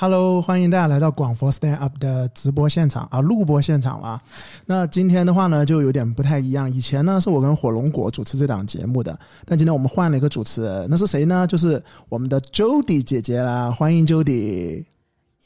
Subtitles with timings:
[0.00, 4.22] Hello，欢迎大家来到广佛 Stand Up 的直播现场啊，录播现场了。
[4.64, 6.72] 那今天的话呢，就有点不太一样。
[6.72, 11.44] 以前呢，是我跟火龙果主持这档节目的，但今天我们换了一个主持人，那是谁呢？
[11.48, 14.84] 就是我们的 Jody 姐姐啦，欢迎 Jody。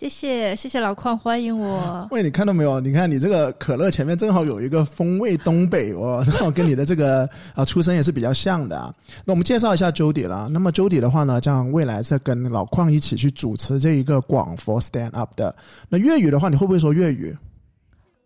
[0.02, 2.06] 谢谢谢谢老邝欢迎我。
[2.10, 2.80] 喂，你看到没有？
[2.80, 8.76] 你看你这个可乐前面正好有一个风味东北哦， 正好跟你的这个啊出身也是比较像的。
[8.76, 8.92] 啊。
[9.24, 10.48] 那我们介绍一下 Jody 了。
[10.48, 15.54] 那么 Jody 的话呢，将未来是跟老邝一起去主持这一个广佛 Stand Up 的。
[15.88, 17.36] 那粤语的话，你会不会说粤语？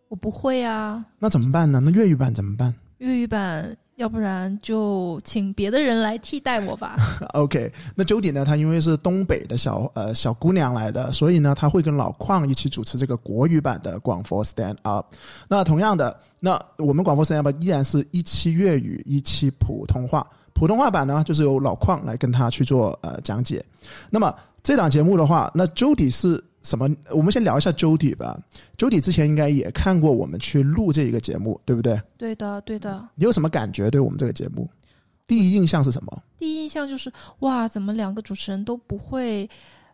[0.08, 1.04] 我不会啊。
[1.18, 1.78] 那怎么办呢？
[1.84, 2.74] 那粤语版怎么办？
[2.98, 3.76] 粤语版。
[3.96, 6.96] 要不然就请别的人来替代我吧。
[7.32, 8.44] OK，那九点呢？
[8.44, 15.06] 她因为是东北的小呃小姑娘来的，所以呢，她会跟老邝一起主持这个国语版的广佛 Stand Up。
[15.48, 20.26] 那同样的，那我们广佛 Stand Up 依然是一期粤语，一期普通话。
[20.52, 23.64] 普通话版呢，就是由老邝来跟他去做呃讲解。
[24.10, 26.42] 那么这档节目的话，那 Jody 是。
[26.66, 26.90] 什么？
[27.12, 28.36] 我们先聊一下周底吧。
[28.76, 32.02] 周底之前应该也看过我们去录这一个节目，对不对？
[32.18, 33.08] 对的，对的。
[33.14, 33.88] 你有什么感觉？
[33.88, 34.68] 对我们这个节目，
[35.28, 36.22] 第一印象是什么？
[36.36, 39.48] 第一印象就是哇，怎么两个主持人都不会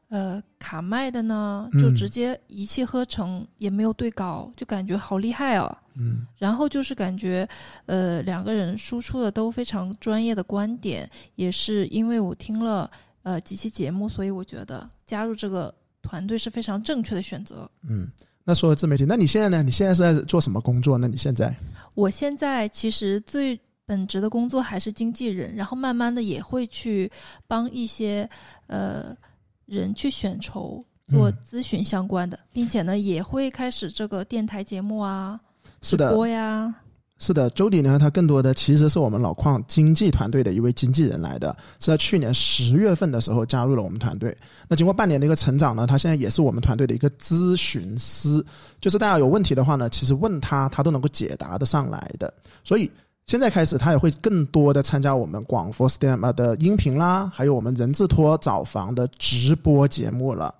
[0.09, 1.69] 呃卡麦的呢？
[1.75, 5.77] 就直接一气呵成，也没有对稿，就感觉好厉害哦。
[5.97, 6.27] 嗯。
[6.39, 7.47] 然后就是感觉
[7.84, 12.91] 呃两个人输出的都非常专业的观点，也是因为我听了
[13.25, 15.73] 呃几期节目，所以我觉得加入这个。
[16.03, 17.70] 团队是非常正确的选择。
[17.89, 18.08] 嗯，
[18.45, 19.62] 那说自媒体，那你现在呢？
[19.62, 20.98] 你现在是在做什么工作？
[20.98, 21.55] 那你现在？
[21.95, 27.11] 我现在其实最本职的工作还是经纪人，然后慢慢的也会去
[27.47, 28.28] 帮一些
[28.67, 29.17] 呃
[29.67, 35.41] 人去选筹做咨询相关的，并且呢也会开始这个电台节目啊，
[35.83, 36.75] 是的播呀。
[37.25, 44.37] 是的，周迪呢，他更多的其实是我们老矿经纪团队的一位经纪人来的，是在去年十月份的时候加入了我们团队。
[44.67, 48.45] 那经过半年的一个成长呢，他现在也是我们团队的一个咨询师，
[48.81, 52.34] 就是大家有问题的话呢，其实问他，他都能够解答的上来的。
[52.64, 52.91] 所以
[53.29, 60.52] 现在开始，他也会更多的参加我们广佛 STEM 的音频啦，还有我们人字拖找房的直播节目了。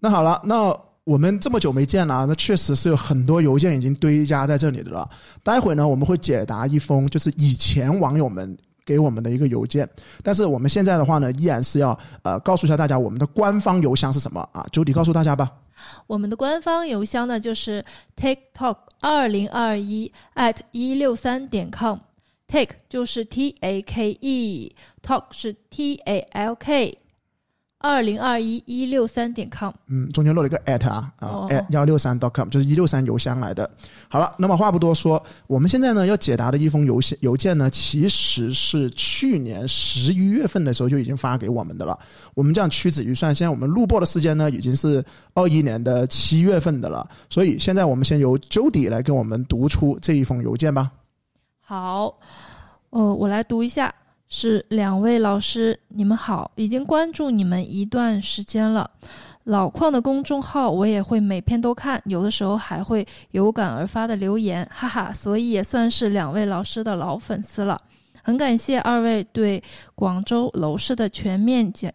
[0.00, 0.74] 那好了，那。
[1.06, 5.08] 我们这么久没见了，那确实是有很多邮件已经堆加在这里的了。
[5.44, 9.88] 待会呢，我们会解答一封就是以前网友们给我们的一个邮件，
[10.24, 14.66] 但是我们现在的话呢，依然是要呃告诉一下大家我们的官方邮箱是什么啊？
[14.72, 15.48] 周迪告诉大家吧。
[16.08, 17.84] 我们的官方邮箱呢就是
[18.16, 26.98] tiktok 二零二一 at 一六三点 com，take 就是 t a k e，talk 是 t a l k。
[27.78, 33.70] 二零二一一六三点 com，嗯，中间漏了一个 at 啊啊，at 幺六三 dot com，就是一六三邮箱来的。
[34.08, 41.98] 好了，那么话不多说，我们现在呢要解答的一封邮件邮件呢，其实是去年十一月份的时候就已经发给我们的了。
[42.34, 45.04] 我们这样屈指一算，现在我们录播的时间呢已经是
[45.34, 47.06] 二一年的七月份的了。
[47.28, 50.90] 所以现在我们先由 Jody 来跟我们读出这一封邮件吧。
[51.60, 52.18] 好，
[52.90, 53.94] 呃，我来读一下。
[54.28, 58.90] 是两位老师，你们好，已经关注你们一段时间了。
[59.44, 67.80] 老矿的公众号我也会每篇都看，有的时候还会有感而发的留言，哈哈，所以也算是两位老师的老粉丝了。
[68.22, 69.62] 很感谢二位对
[69.94, 71.92] 广州楼市的全面讲、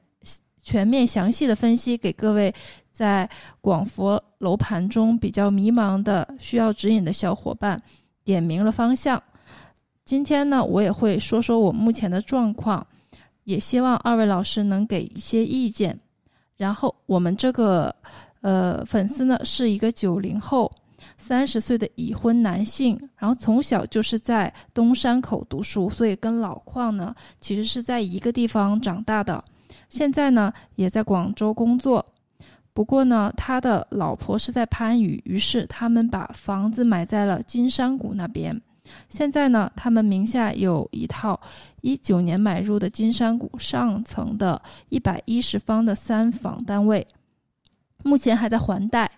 [0.64, 2.54] 全面详细的分析，给各位
[2.94, 7.82] 在广佛楼盘中比较迷茫的、需要指引的小伙伴
[8.24, 9.22] 点明了方向。
[10.12, 12.86] 今天呢，我也会说说我目前的状况，
[13.46, 15.98] 也希望二位老师能给一些意见。
[16.58, 17.96] 然后我们这个
[18.42, 20.70] 呃粉丝呢是一个九零后，
[21.16, 29.42] 三十岁的已婚男性，然后从小就是在东山口读书，所以跟老邝呢其实是在一个地方长大的。
[29.88, 32.06] 现在呢也在广州工作，
[32.74, 38.62] 不过呢他的老婆是在番禺，于是他们把房子买在了金山谷那边。
[39.10, 41.40] 现在呢，他们名下有一套
[41.82, 47.06] 一九年买入的金山谷上层的一百一十方的三房单位，
[48.04, 49.10] 目前还在还贷。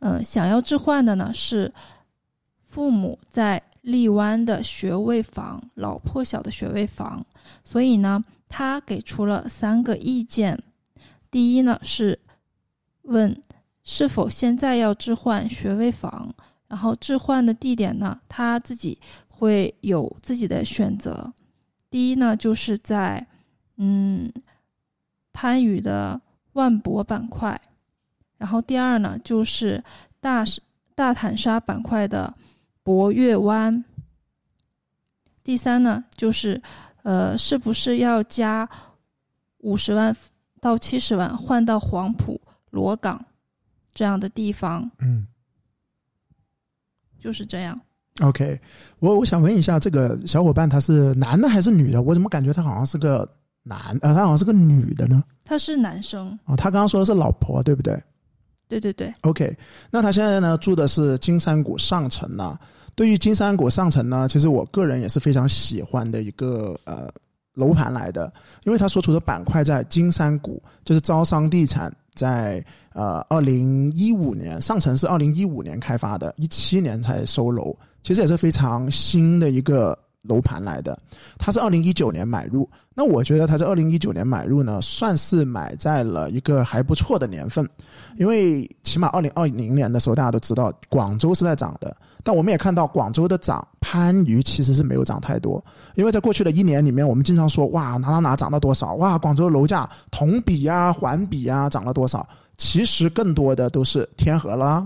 [0.00, 1.72] 嗯，想要置换的呢是
[2.62, 7.24] 父母在荔湾的学位房，老破小的学位房。
[7.64, 10.58] 所以呢，他给出了三个意见。
[11.30, 12.18] 第一呢是
[13.02, 13.34] 问
[13.84, 16.34] 是否现在要置换学位房。
[16.68, 18.98] 然后置换的地点呢，他自己
[19.28, 21.32] 会有自己的选择。
[21.88, 23.24] 第一呢，就是在
[23.76, 24.30] 嗯
[25.32, 26.20] 番禺的
[26.54, 27.56] 万博板块；
[28.36, 29.82] 然后第二呢，就是
[30.20, 30.44] 大
[30.94, 32.34] 大坦沙板块的
[32.82, 33.82] 博悦湾；
[35.44, 36.60] 第三呢，就是
[37.02, 38.68] 呃是不是要加
[39.58, 40.14] 五十万
[40.60, 42.40] 到七十万换到黄埔
[42.70, 43.24] 罗岗
[43.94, 45.26] 这样的地方，嗯。
[47.26, 47.76] 就是这样。
[48.20, 48.56] ，OK，
[49.00, 52.00] 我我想问一下，这个小伙伴他是男的还是女的？
[52.00, 53.28] 我怎么感觉他好像是个
[53.64, 55.24] 男，呃，他好像是个女的呢？
[55.44, 58.00] 他是男生，哦，他刚刚说的是老婆，对不对
[58.68, 59.56] 对对对，？OK，
[59.90, 62.56] 那他现在呢住的是金山谷上城呢。
[62.94, 67.08] 对于金山谷上城呢，其实我个人也是非常喜欢的一个呃
[67.54, 68.32] 楼盘来的，
[68.62, 80.98] 因为他所处的板块在金山谷，就是招商地产在呃二零一五年上城是二零一五年开发的，一七年才收楼，其实也是非常新的一个楼盘来的。
[81.38, 87.68] 它是二零一九年买入，那我觉得它在二零一九年买入呢，算是买在了一个还不错的年份，
[88.18, 95.64] 因为起码二零二零年的时候，大家都知道广州是在涨的，但我们也看到广州的涨，番禺其实是没有涨太多，
[95.94, 104.84] 因为在过去的一年里面，我们经常说哇哪哪哪涨了多少，哇广州楼价同比啊环比啊涨了多少，其实更多的都是天河啦、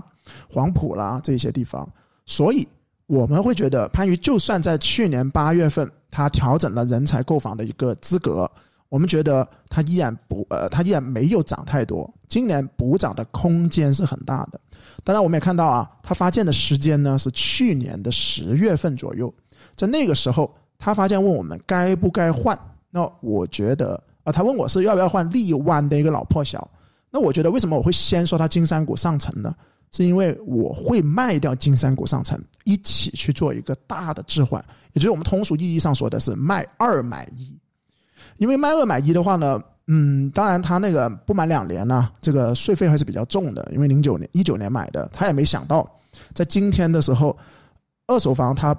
[0.53, 1.89] 黄埔啦这些地方，
[2.27, 2.67] 所以
[3.07, 8.47] 我们会觉得番禺就算在去年八月份它调整了人才购房的一个资格，
[8.89, 14.60] 我们觉得它依然不呃它依然没有涨太多，今年补涨的空间是很大的。
[15.03, 19.33] 当然，我们也看到啊，他发现的时间呢是去年的十月份左右，
[19.75, 22.57] 在那个时候，他发现问我们该不该换。
[22.89, 26.69] 那我觉得啊，他问我是要不要换荔湾的一个老破小。
[27.09, 29.55] 那我觉得为什么我会先说它金山谷上城呢？
[29.91, 37.53] 是因为我会卖掉金山谷上城，一起去做一个大的置换，也就是我们通俗意义上说的是卖二买一。
[38.37, 45.89] 因为卖二买一的话呢，嗯，当然他那个不满两年呢，这个税费还是比较重的，因为零九年一九年买的，他也没想到
[46.33, 47.37] 在今天的时候，
[48.07, 48.75] 二手房它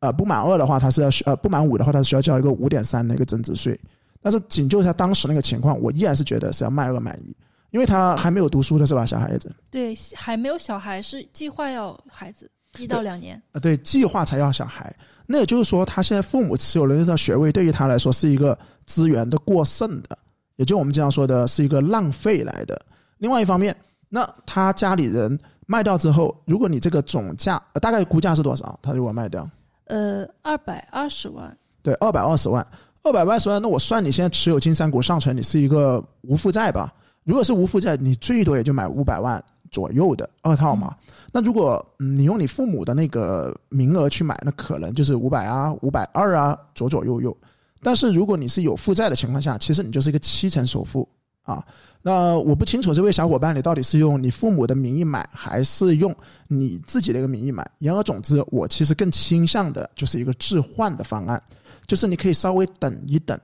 [0.00, 3.78] 呃不满二的话，它是要呃不满五的话，它是需要交一个五点三的一个增值税。
[4.20, 7.34] 但是仅就他当时那个情况，我依然是觉得是要卖二买一，
[7.70, 9.52] 因为他还没有读书的是吧，小孩子。
[9.70, 13.40] 对，还没有小孩是计划要孩子一到两年。
[13.52, 14.94] 啊，对，计划才要小孩。
[15.26, 18.56] 那也就是说，他现在父母持有了这套学位，对于他来说是一个
[18.86, 20.16] 资源的过剩的，
[20.56, 22.80] 也就我们经常说的是一个浪费来的。
[23.18, 23.76] 另外一方面，
[24.08, 28.78] 那他家里人卖掉之后，如果你这个总价、呃、大概估价是多少？
[28.82, 29.48] 他如果卖掉，
[29.84, 32.66] 呃，二百二十万，对，二百二十万，
[33.02, 36.92] 二百二十万，那我算你现在持有金山股上城，你是一个无负债吧？
[37.24, 40.94] 如果是无负债，你最多也就买五百万左右的二套嘛。
[41.32, 47.36] 那如果嗯你用你父母的那个名额去买，那可能就是五百啊、五百二啊，左左右右。
[47.82, 51.06] 但是如果你是有负债的情况下，其实你就是一个七成首付
[51.42, 51.62] 啊。
[52.00, 56.14] 那我不清楚这位小伙伴你到底是用你父母的名义买，还是用
[56.48, 57.68] 你自己的一个名义买。
[57.78, 61.42] 言而总之，我其实更倾向的就是一个置换的方案，
[61.86, 63.38] 就是你可以稍微等一等。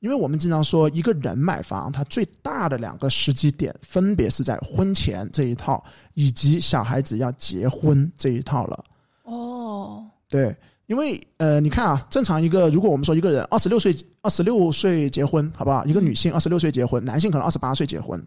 [0.00, 5.82] 因为我们经常说，一个人买房，他最大的两个时机点，分别是在婚前这一套，
[6.14, 8.84] 以及小孩子要结婚这一套了。
[9.22, 10.54] 哦，对，
[10.92, 15.82] 因为呃，你看啊，正常一个，如果我们说一个人二十六岁，二十六岁结婚，好不好？
[15.86, 18.22] 一个女性二十六岁结婚，男性可能二十八岁结婚，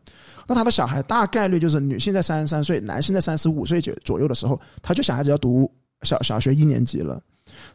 [0.47, 5.71] 那他的小孩大概率就是女性在三十三岁，男性在三十五岁左左右的时候，他就小孩子要读
[6.01, 7.21] 小小学一年级了。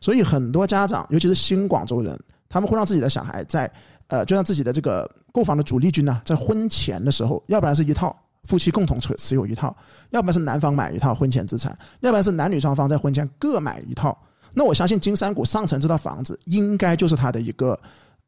[0.00, 3.70] 所以很多家长，尤其是新广州人，他们会让自己的小孩在
[4.08, 8.12] 呃，就让自己的这个购房的主力军呢、在婚前的时候，要不然是一套
[8.42, 9.72] 夫妻共同持持有一套，
[10.10, 14.18] 要不然是男方买一套婚前资产，要不然是男女双方在婚前各买一套。
[14.54, 17.78] 那我相信金山谷上城这套房子应该就是他的一个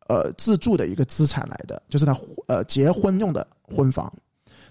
[0.09, 4.13] 呃自住的一个资产来的，就是他呃结婚用的婚房。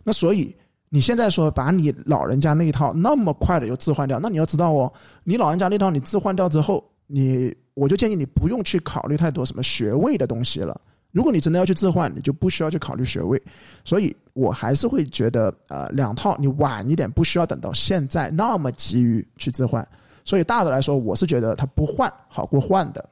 [0.03, 0.55] 那所以
[0.89, 4.91] 你现在说把你老人家那一套那么快的又置换掉，那你要知道哦，
[5.23, 10.79] 你老人家那套你置换掉之后，你我就建议你不用去考虑太多什么学位的东西了。
[11.11, 13.41] 如果你真的要去置换，你就不需要去考虑学位。
[13.83, 19.85] 所以我还是会觉得，呃，两套你晚一点，不需要等到现在那么急于去置换。
[20.25, 23.09] 所以大的来说，我是觉得它不换好过换的。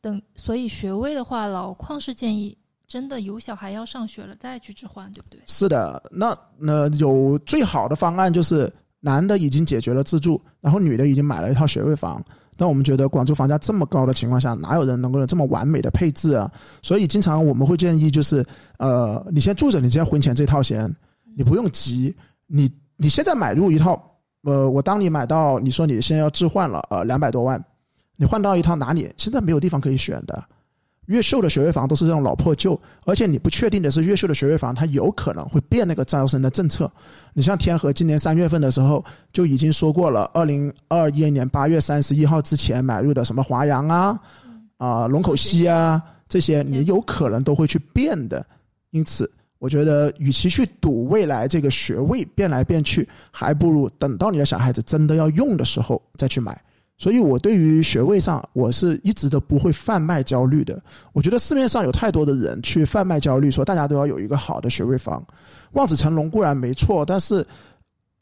[0.00, 5.40] 等所以学位的话，老邝是建议真的有小孩要上学了再去置换，对不对？
[5.46, 12.24] 是的，那那有最好的方案就是男的已经解决了自住，然后女的已经买了一套学位房。
[12.56, 16.50] 但我们觉得广州房价这么高的情况下，哪有人能够有这么完美的配置啊？
[16.82, 18.44] 所以经常我们会建议就是，
[18.78, 20.92] 呃，你先住着你先婚前这套先，
[21.36, 22.12] 你不用急，
[22.48, 24.07] 你你现在买入一套，
[24.42, 27.62] 呃，我当你买到你说你现在要置换了，呃，两百多万，
[28.16, 29.12] 你换到一套哪里？
[29.16, 30.42] 现在没有地方可以选的。
[31.06, 36.90] 越秀的学位房都是这种老破旧，而且你不确定的是，越秀的学位房它有可能会变那个招生的政策。
[37.32, 39.02] 你像天河今年三月份的时候
[39.32, 44.20] 就已经说过了，二零二一年八月三十一号之前买入的什么华阳啊、
[44.76, 48.44] 啊、龙口西啊这些，你有可能都会去变的。
[48.90, 56.60] 因此，我觉得，与其去赌未来这个学位变来变去，还不如等到你的小孩子真的要用的时候再去买。
[56.96, 60.80] 所以，我对于学位上，我是一直都不会贩卖焦虑的。
[61.12, 65.24] 我觉得市面上有太多的人去贩卖焦虑，说大家都要有一个好的学位房，
[65.72, 67.46] 望子成龙固然没错，但是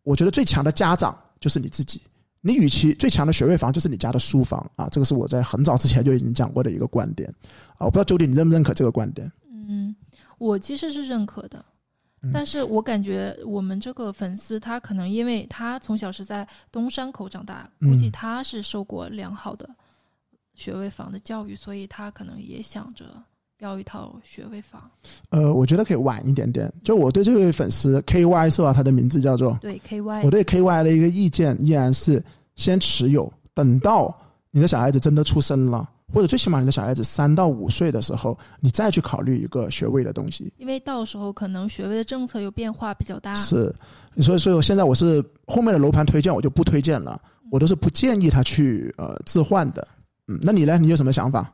[0.03, 2.03] 我觉得最强的家长就是你自己。
[2.43, 7.29] 你与其最强的学位房就是你家的书房啊，这个是我在很早之前就已经讲过的一个观点
[7.79, 7.87] 啊。
[7.87, 9.31] 我不知道周迪你认不认可这个观点？
[9.69, 9.97] 嗯，
[10.39, 11.65] 我其实是认可的。
[12.33, 19.69] 但是我感觉我们这个粉丝他可能因为他从小是在东山口长大，估计他是受过良好的
[20.55, 23.05] 学位房的教育，所以他可能也想着
[23.61, 24.91] 要一套学位房。
[25.29, 26.73] 呃，我觉得可以晚一点点。
[26.83, 28.73] 就我对这位粉丝 K Y 是吧？
[28.73, 30.23] 他的名字叫做对 K Y。
[30.25, 32.21] 我对 K Y 的一个意见依然是
[32.57, 34.13] 先持有，等到
[34.51, 35.89] 你的小孩子真的出生了。
[36.13, 43.35] 或者最起码你的小孩子三到五岁的时候，你再去考虑一个学位的东西，因为到时候可能学位的政策又变化比较大。
[43.35, 43.75] 是，
[44.21, 47.21] 所以所以我现在我是后面的楼盘推荐我就不推荐了，
[47.51, 49.87] 我都是不建议他去呃置换的。
[50.29, 50.79] 嗯，那你呢？
[50.79, 51.53] 你有什么想法？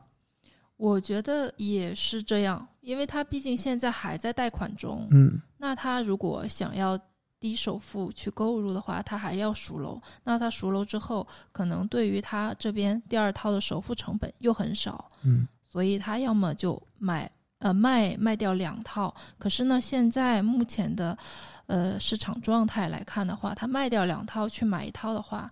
[0.77, 5.07] 我觉得也是这样，因为他毕竟现在还在贷款中。
[5.11, 6.99] 嗯，那他如果想要。
[7.43, 10.01] 低首付去购入的话，他还要赎楼。
[10.23, 15.11] 那他赎楼之后，可能对于他这边第二套的首付成本又很少。
[15.23, 19.13] 嗯，所以他要么就买呃卖卖掉两套。
[19.37, 21.17] 可是呢，现在目前的
[21.65, 25.51] 呃市场状态来看的话，他卖掉两套去买一套的话，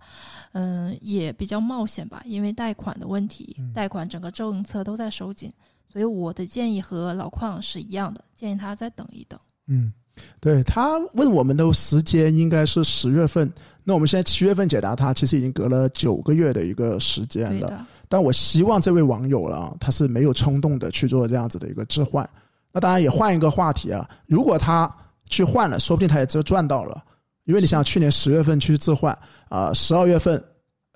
[0.52, 5.52] 嗯，也比较冒险吧，因为贷款的问题，贷款整个政策都在收紧。
[5.90, 9.38] 所以我的建议和老邝是一样的，建议他再等一等。
[9.66, 9.92] 嗯。
[10.40, 13.50] 对他问我们的时间应该是十月份，
[13.84, 17.86] 那我们现在七月份解答他，其实已经隔了九个月的一个时间了。
[18.08, 22.28] 但我希望这位网友了，他是没有冲动的去做这样子的一个置换。
[22.72, 24.90] 那当然也换一个话题啊，如果他
[25.28, 27.02] 去换了，说不定他也就赚到了，
[27.44, 29.16] 因为你想去年十月份去置换
[29.48, 30.42] 啊，十二月份。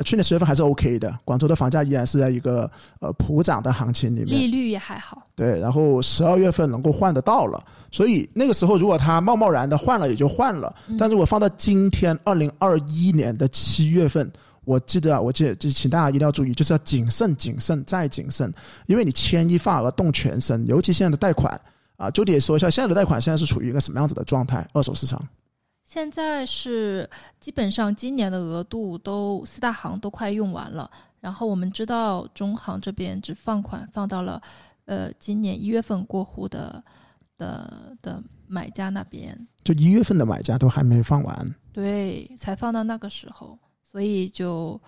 [0.04, 5.22] 去年十月份还是 OK 的，广州的房价依然是在一个呃普涨的行情里面，利率也还好。
[5.34, 10.74] 对，然后十二月份能够换得到了，所以那个时候如果他贸贸然的换了也就换了。
[10.98, 14.30] 但如果放到今天二零二一年的七月份，
[14.64, 18.52] 我记得啊，我记得就请大家一定要注意，就是要谨慎、谨慎再谨慎，
[18.86, 21.58] 因为你牵一发而动全身，尤其现在的贷款
[21.96, 24.68] 啊，就得说一下现在的贷款现在是处于一个什么样子的状态？
[24.74, 25.26] 二手市场。
[25.86, 30.90] 现在是基本上今年的额度都四大行都快用完了，
[31.20, 34.42] 然后我们知道中行这边只放款放到了，
[34.86, 36.82] 呃，今年一月份过户的
[37.38, 44.78] 的的买家那边，就一月份的买家都还没放完，对，才放到那个时候，所以就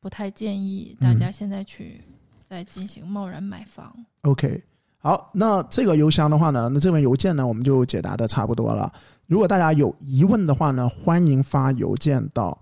[0.00, 2.02] 不太建议大家现在去
[2.48, 3.94] 再进行贸然买房。
[4.22, 4.64] OK。
[4.98, 8.90] 好，那这个邮箱的话呢，那这份邮件呢，我们就解答的差不多了。
[9.26, 12.58] 如果大家有疑问的话呢，欢迎发邮件到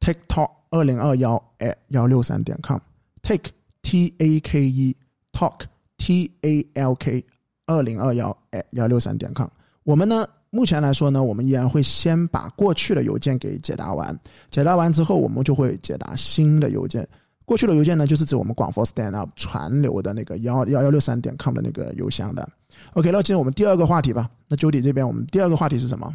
[0.00, 3.50] TikTok 二零二幺 at 幺六三点 com，Take
[3.82, 4.96] T A K E
[5.32, 5.60] Talk
[5.98, 7.24] T A L K
[7.66, 9.48] 二零二幺 at 幺六三点 com。
[9.84, 14.18] 我们呢，目前来说呢，我们依然会先把过去的邮件给解答完，
[14.50, 17.06] 解答完之后，我们就会解答新的邮件。
[17.48, 22.46] 过去的邮件呢，就是指我们广佛 stand up 传流的那个幺幺幺六三点 com 的那个邮箱的。
[22.92, 24.28] OK，那进入我们第二个话题吧。
[24.48, 26.14] 那 Judy 这边，我们第二个话题是什么？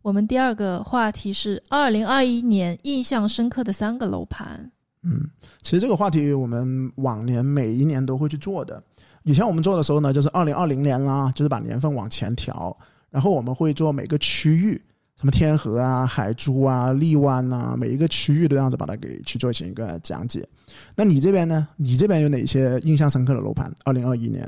[0.00, 4.70] 我们第二个话题是二零二一年印象深刻的三个楼盘。
[5.02, 5.28] 嗯，
[5.62, 8.80] 其实这个话题我们往年每一年都会去做的。
[9.24, 12.76] 以前我们做的时候呢，就是二零二零年啦，就是把年份往前调，
[13.10, 14.80] 然后我们会做每个区域。
[15.24, 20.46] 什么天河啊、海珠啊、荔湾啊，每一个区域都这样子把它给去做成一个讲解。
[20.94, 21.66] 那你这边呢？
[21.76, 23.74] 你这边有哪些印象深刻的楼盘？
[23.86, 24.46] 二零二一年，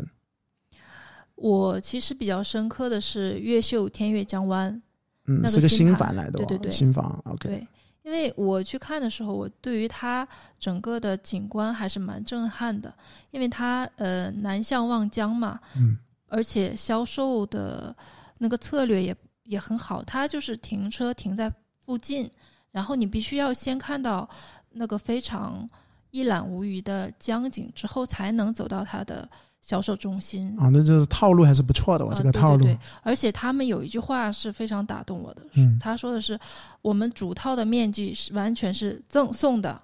[1.35, 4.83] 我其实比较深刻的是越秀天悦江湾，
[5.25, 7.19] 嗯，是个新房来的，对对对，新房。
[7.25, 7.67] OK，对，
[8.03, 10.29] 因为我去看的时候，我对于它
[10.61, 12.93] 整个的景观还是蛮震撼的，
[13.31, 15.97] 因为它呃南向望江嘛，嗯，
[16.29, 17.97] 而且销售的
[18.37, 19.17] 那个策略也。
[19.47, 21.53] 也很好，它就是停车停在
[21.85, 22.31] 附近，
[22.71, 24.29] 然后你必须要先看到
[24.71, 25.69] 那个非常
[26.11, 29.29] 一览无余的江景之后，才能走到它的
[29.61, 30.57] 销售中心。
[30.59, 32.65] 啊，那就是套路还是不错的，我这个套路。
[32.65, 35.43] 对，而且他们有一句话是非常打动我的，
[35.81, 36.39] 他说的是
[36.83, 39.81] 我们主套的面积是完全是赠送的，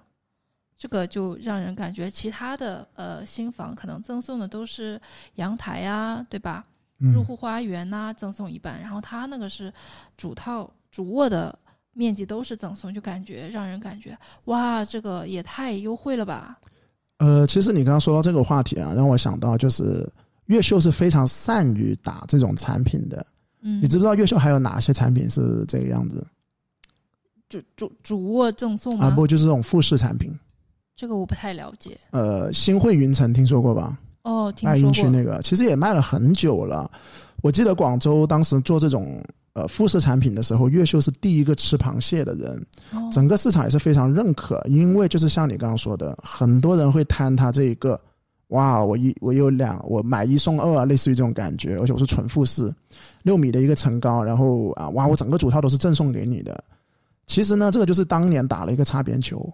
[0.77, 4.99] 这个就让人感觉其他的呃新房可能赠送的都是
[5.35, 6.65] 阳台呀，对吧？
[7.11, 9.73] 入户花园呐，赠送一半，然后他那个是
[10.15, 11.57] 主套主卧的
[11.93, 16.59] 面积都是赠送，就感觉让人感觉哇，这个也太优惠了吧。
[17.17, 20.07] 呃，其实你刚刚说到这个话题啊，让我想到就是
[20.45, 23.25] 越秀是非常善于打这种产品的，
[23.61, 26.25] 嗯你，知不知道越秀还有哪些产品是这个样子
[27.47, 29.07] 主主主卧赠送吗？
[29.07, 29.09] 啊？
[29.11, 30.37] 不，就是这种复式产品。
[30.95, 31.97] 这个我不太了解。
[32.11, 33.97] 呃，新会云城听说过吧？
[34.23, 36.89] 哦，听区那个，其实也卖了很久了。
[37.41, 47.99] 我记得广州当时做这种呃复式产品的时候，越秀是第一个吃螃蟹的人，哦整个市场也是非常认可，因为就是像你刚刚说的，很多人会贪它这一个，
[48.47, 52.73] 哇，我一我有两，我买一送二啊，类似于这种感觉，而且我是纯复式，
[53.23, 56.63] 六米的一个层高，然后啊，哇，我整个主套都是赠送给你的。
[57.27, 59.51] 其实呢，这个就是当年打了一个擦边球。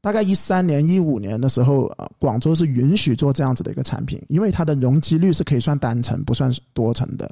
[0.00, 7.30] 大概一三年、一五年的时候，呃，广州是允许做这样子的一个产品，因为它的容积率是可以算单层，不算多层的，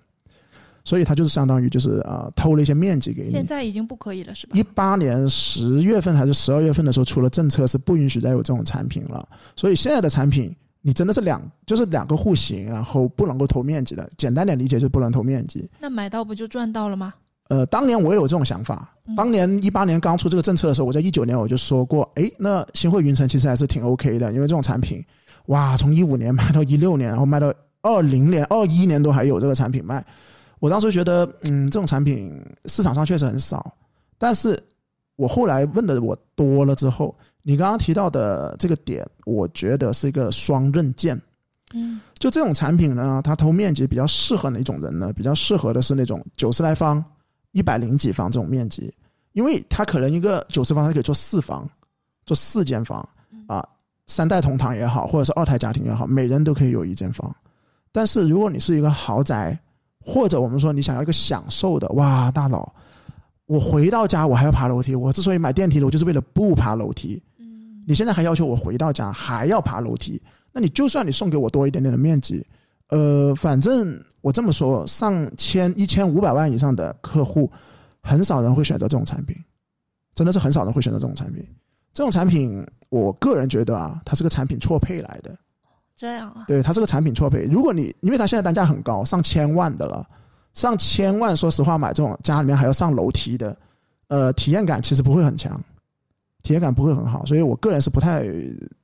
[0.85, 3.31] 所以它就是相当于就是呃偷了一些面积给你。
[3.31, 4.63] 现在已经不可以了，是吧一？
[4.63, 9.27] 八年十月份还是十二月份的时候，出了政策是不允许再有这种产品了。
[9.57, 14.11] 所以现在的产品，你真的是两就是两个户型，然后不能够偷面积的。
[14.19, 15.67] 简单点理解就是不能偷面积。
[15.81, 17.15] 那买到不就赚到了吗？
[17.49, 18.95] 呃，当年我也有这种想法。
[19.07, 25.03] 嗯当年一八年刚出这个政策的时候，我在一九年我就说过，哎，那新汇云城其实还是挺 OK 的，因为这种产品，
[25.47, 30.05] 哇，从一五年卖到一六年，然后卖到二零年、二一年都还有这个产品卖。
[30.61, 33.73] 我当时觉得，嗯，这种产品市场上确实很少。
[34.19, 34.61] 但是
[35.17, 41.19] 我后来问的我多了之后，你刚刚提到的这个点，我觉得是一个双刃剑。
[41.73, 45.13] 嗯就这种产品呢，它投面积比较适合哪种人呢？
[45.15, 47.03] 比较适合的是那种九十来方、
[47.53, 48.93] 一百零几方这种面积，
[49.33, 51.69] 因为它可能一个九十方它可以做四房，
[52.27, 53.07] 做四间房
[53.47, 53.67] 啊，
[54.07, 57.35] 三代同堂也好，或者是二胎家庭也好，每人都可以有一间房。
[57.91, 59.59] 但是如果你是一个豪宅，
[60.01, 62.73] 或者我们说你想要一个享受的，哇，大佬，
[63.47, 67.21] 我回到家我还要爬楼梯，我之所以买电梯楼就是为了不爬楼梯。
[67.39, 70.21] 嗯你现在还要求我回到家还要爬楼梯，
[70.53, 72.47] 那你就算你送给我多一点点的面积，
[72.89, 77.51] 呃，反正我这么说，上千一千五百万以上的客户，
[78.03, 79.37] 很少人会选择这种产品，
[80.15, 81.47] 真的是很少人会选择这种产品。
[81.95, 85.37] 这种产品，我个人觉得啊，它是个产品错配来的，
[85.97, 87.45] 这样啊，对，它是个产品错配。
[87.45, 90.07] 如果你因为它现在单价很高，上千万的了，
[90.55, 93.57] 上千万，说实话买这种家里面还要上楼梯的，
[94.07, 95.61] 呃，体验感其实不会很强，
[96.43, 98.25] 体验感不会很好，所以我个人是不太，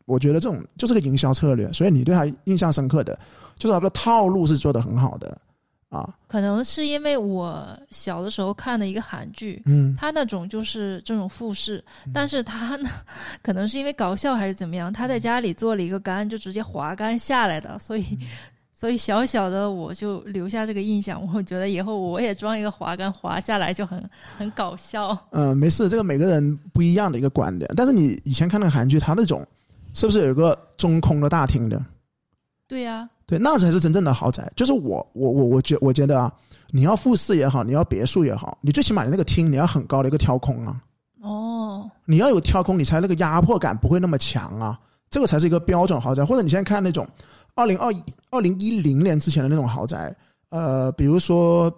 [0.07, 3.17] 我觉得这种就是个营销策略，所以你对它印象深刻的，
[3.59, 5.37] 就是他的套路是做的很好的
[5.91, 9.95] 啊，可能是因为我小的时候看的一个韩剧，嗯。
[9.97, 12.91] 他那种就是这种复式，但是他呢，
[13.43, 18.19] 可能是因为搞笑还是怎么样，他在家里做了一个杆，就直接滑杆下来的，所以，
[18.75, 25.17] 所以小小的我就留下这个印象，我觉得以后我也装一个滑杆滑下来就很很搞笑。
[25.31, 29.47] 嗯，没事，这个每个人不一样的一个观点，但是你以前看那个韩剧，它那种
[29.93, 31.81] 是不是有一个中空的大厅的？
[32.67, 34.51] 对呀、对，那才是真正的豪宅。
[34.55, 36.33] 就是我，我，我，我觉我觉得啊，
[36.71, 40.81] 你要复式也好，你要别墅也好，你最起码你那个厅你要很高的一个挑空啊，
[41.23, 46.25] 哦，你要有挑空，你才那个压迫感不会那么强啊，这个才是一个标准豪宅。
[46.25, 47.09] 或者你现在看那种
[47.55, 47.93] 二零二
[48.31, 50.15] 二零一零年之前的那种豪宅，
[50.51, 51.73] 呃，比如说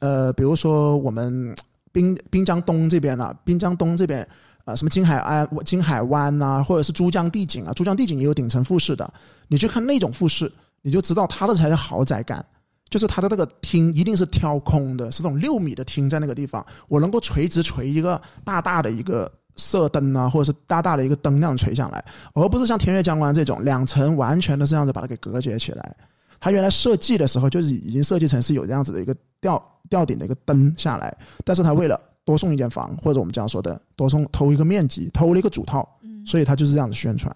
[0.00, 1.54] 呃，比如说我们
[1.92, 4.26] 滨滨江东这边啊，滨江东这边。
[4.66, 9.10] 呃，什么金海岸、金海湾呐、或者是珠江帝景啊，珠江帝景也有顶层复式的。
[9.48, 12.44] 你去看那种复式，你就知道它的才是豪宅感，
[12.88, 25.96] 就是它的那个厅一定是挑空的，是那种六米的厅在那个地方，我能够垂直垂一个大大的一个射灯啊，或者是大大的一个灯那样垂下来，而不是像天悦江湾这种两层完全的这样子把它给隔绝起来。
[26.40, 31.14] 它原来设计的时候就是已经设计成是有这样子的一个吊吊顶的一个灯下来，
[31.44, 37.30] 但是它为了多送一间房，或者我们这样说的多送偷一个面积，偷了一个主套，嗯，所以它就是这样子宣传。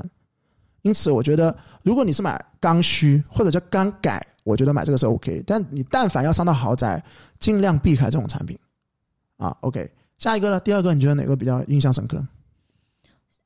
[0.85, 5.42] 因此，我觉得如果你是买刚需或者叫刚改，我觉得买这个是 OK。
[5.47, 7.03] 但你但凡要上到豪宅，
[7.38, 8.59] 尽量避开这种产品
[9.38, 9.57] 啊。
[9.62, 10.61] OK，下一个呢？
[10.61, 12.23] 第二个你觉得哪个比较印象深刻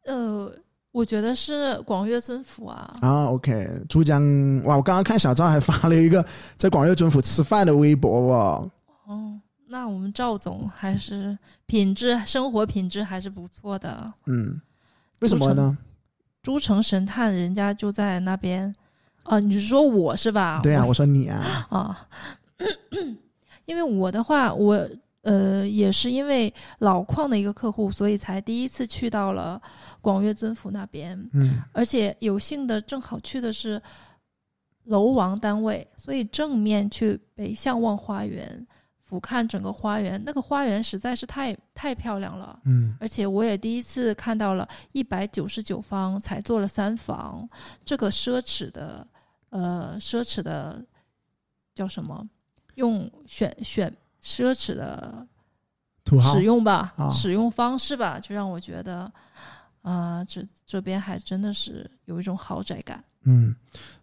[0.05, 0.53] 呃，
[0.91, 4.21] 我觉得是广悦尊府啊，啊？OK，珠江
[4.65, 4.77] 哇！
[4.77, 6.25] 我刚刚看小赵还发了一个
[6.57, 8.71] 在广悦尊府吃饭的微博哦。
[9.07, 14.13] 哦，那我们赵总还是品质生活品质还是不错的。
[14.27, 14.61] 嗯，
[15.21, 15.79] 为什么呢？
[16.49, 18.75] 诸城神探人家就在那边，
[19.25, 20.61] 哦、你是说我是吧？
[20.63, 20.89] 对啊，我。
[20.89, 22.09] 我说你啊，啊，
[23.67, 24.89] 因为我的话，我
[25.21, 29.61] 呃也是因为老矿的一个客户，所以才第一次去到了
[30.01, 31.61] 广悦尊府那边，嗯。
[31.73, 33.79] 而且有幸的正好去的是
[34.85, 38.67] 楼王单位，所以正面去北向望花园，
[39.09, 42.61] 俯瞰整个花园，那个花园实在是太太漂亮了。
[42.67, 47.49] 嗯而且我也第一次看到了一百九十九方才做了三房，
[47.87, 49.07] 这个奢侈的，
[49.49, 50.85] 呃，奢侈的
[51.75, 52.29] 叫什么？
[52.75, 53.91] 用选选
[54.23, 55.27] 奢侈的
[56.31, 59.11] 使用吧，啊使用方式吧，就让我觉得，
[59.81, 63.03] 啊、这这边还真的是有一种豪宅感。
[63.23, 63.57] 嗯，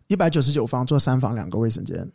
[0.07, 2.11] 一百九十九方做三房两个卫生间。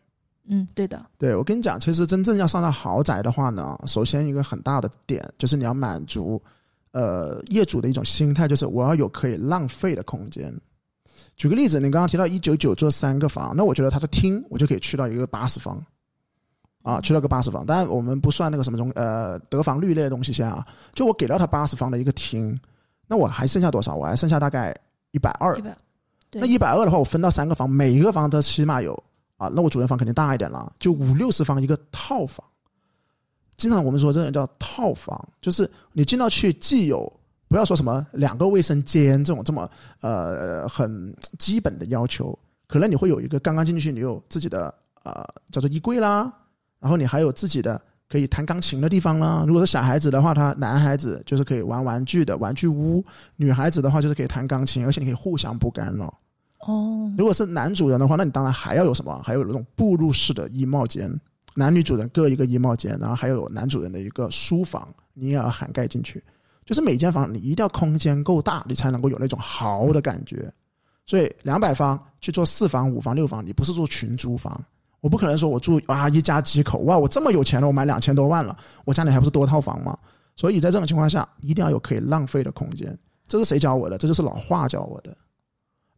[0.52, 6.42] 嗯，对的，对我跟你讲，其实真正要上到豪宅的话呢，首先一个很大的点就是你要满足
[6.90, 10.52] 呃业主的一种心态，就是我要有可以浪费的空间。
[11.36, 15.80] 举个例子，你刚刚提到一九九做三个房，那我觉得他的厅我就可以去到一个八十方，
[16.82, 17.64] 啊，去到个八十方。
[17.64, 22.58] 当然我们不算那个什么东呃得房率类的东西先啊，就我给到他八十方的一个厅，
[23.06, 23.94] 那我还剩下多少？
[23.94, 24.76] 我还剩下大概
[25.12, 25.62] 一百二一。
[25.62, 25.78] 百，
[26.28, 29.00] 对那一百二的话，我分到三个房，每一个房都起码有
[29.40, 32.44] 啊，那我主人房肯定大一点了，就五六十方一个套房。
[33.56, 37.10] 经常我们说这种叫套房，就是你进到去既有
[37.48, 39.66] 不要说什么两个卫生间这种这么
[40.02, 44.74] 呃很基本的要求，可能你会有一个刚刚进去你有自己的
[45.04, 46.30] 呃叫做衣柜啦，
[46.78, 49.42] 然后你还有自己的可以弹钢琴的地方啦。
[49.46, 53.02] 如果是小孩子的话，他男孩子就是可以玩玩具的玩具屋，
[53.36, 56.12] 女孩子的话就是可以弹钢琴，而且你可以互相不干扰。
[56.66, 59.18] 哦，如果是男主人的话，那你当然还要有什么？
[59.24, 61.10] 还有那种步入式的衣帽间，
[61.54, 66.22] 男女主人各一个衣帽间，然后还有男主人的一个书房，你也要涵盖进去。
[66.66, 70.52] 就是每间房你一定要空间够大，你才能够有那种豪的感觉。
[71.06, 74.62] 所以两百方去做四房、五房、六房，你不是做群租房。
[75.00, 79.98] 我不可能说我住啊一家几口哇，我这么有钱了，我买两千多万了，我家里还不是多套房吗？
[80.36, 82.96] 所以在这种情况下，一定要有可以浪费的空间。
[83.26, 83.96] 这是谁教我的？
[83.96, 85.16] 这就是老华教我的。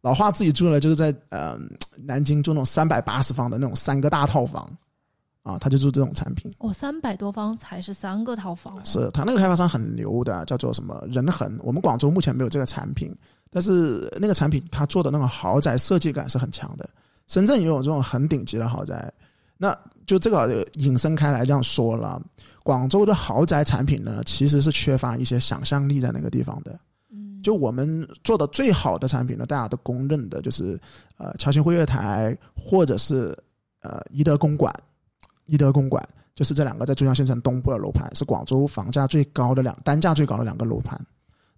[0.03, 1.57] 老华自己住的就是在呃
[1.97, 4.69] 南京住那种三百八十方的那种三个大套房，
[5.43, 6.53] 啊，他就住这种产品。
[6.59, 11.57] 哦，三百多方才是三个套房哦，是他那个开发商很牛的，叫做什么仁恒。
[11.63, 13.15] 我们广州目前没有这个产品，
[13.49, 16.89] 但是那个产品他做的那种豪宅设计感是很强的。
[17.29, 19.09] 深圳也有这种很顶级的豪宅，
[19.57, 19.73] 那
[20.05, 22.21] 就这个引申开来这样说了，
[22.61, 26.77] 广州的豪宅产品呢，其实是缺乏一些想象力在那个地方的。
[27.43, 30.79] 就我们做的最好的产品呢，大家都公认的就是
[31.17, 33.37] 呃侨兴汇悦台或者是
[33.81, 34.73] 呃怡德公馆，
[35.45, 36.03] 怡德公馆
[36.33, 40.99] 就是这两个在珠江新城东部的楼盘，是广州房价最高的两单价最高的两个楼盘。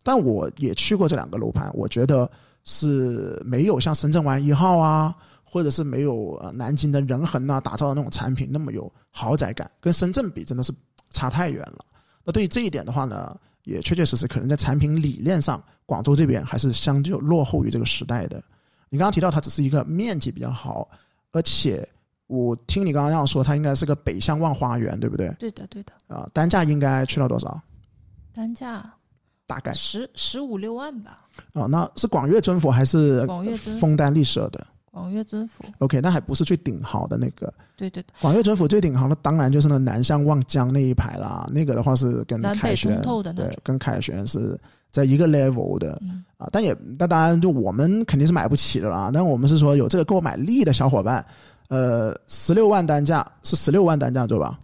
[0.04, 2.30] 但我也去过这两个楼盘，我觉得
[2.64, 10.74] 是没有像深圳湾一号啊，或者是没有呃南京的仁恒啊打造的那种产品那么有豪宅感，跟深圳比真的是
[11.12, 11.86] 差太远了。
[12.24, 13.36] 那对于这一点的话呢，
[13.66, 18.42] 也确确实实可能在产品理念上，广州这边还是相对落后于这个时代的。
[18.90, 20.88] 你刚刚提到它只是一个面积比较好，
[21.32, 21.88] 而且
[22.28, 25.36] 我听你刚刚这样说，它应该是个北向望花园，对不对？
[25.40, 27.62] 对的对的，啊、单价应该去到多少？
[28.34, 28.90] 单价
[29.48, 37.54] 大概十十五六万吧，啊、那是广粤尊府还是广粤尊枫丹丽舍的广粤尊府，？OK，那还不是最顶好的那个。
[37.76, 43.02] 对对对，广粤尊府最顶好的当然就是那南向望江那一排啦，那个的话是跟凯旋
[43.36, 44.58] 对跟凯旋是
[44.92, 46.02] 在一个 level 的。
[46.02, 49.12] 嗯，啊，但也那当然就我们肯定是买不起的啦。
[49.14, 51.26] 但我们是说有这个购买力的小伙伴，
[51.68, 54.58] 呃，十六万单价是十六万单价对吧？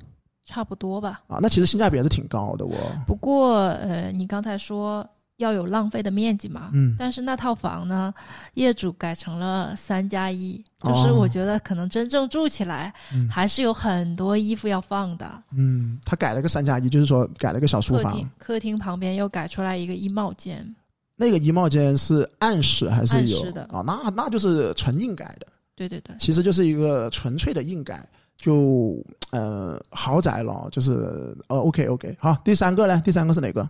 [0.45, 1.19] 差不多吧。
[1.27, 2.71] 啊，那其实性价比还是挺高的哦。
[3.05, 5.05] 不过呃，你刚才说
[5.41, 6.95] 要有浪费的面积嘛，嗯。
[6.97, 8.13] 但是那套房呢，
[8.53, 10.91] 业主改成了三加一，哦。
[10.91, 13.27] 就是我觉得可能真正住起来嗯。
[13.29, 15.43] 还是有很多衣服要放的。
[15.53, 18.13] 嗯，他改了个三加一，就是说改了个小书房。
[18.13, 20.75] 客厅，客厅旁边又改出来一个衣帽间，
[21.15, 23.41] 那个衣帽间是暗室还是有？
[23.43, 23.61] 暗的。
[23.71, 23.83] 啊？
[23.85, 28.07] 那那就是纯硬改的，对对对，其实就是一个纯粹的硬改。
[28.37, 28.97] 就
[29.29, 32.99] 呃豪宅了，就是呃 OK OK 好，第三个呢？
[33.05, 33.69] 第三个是哪个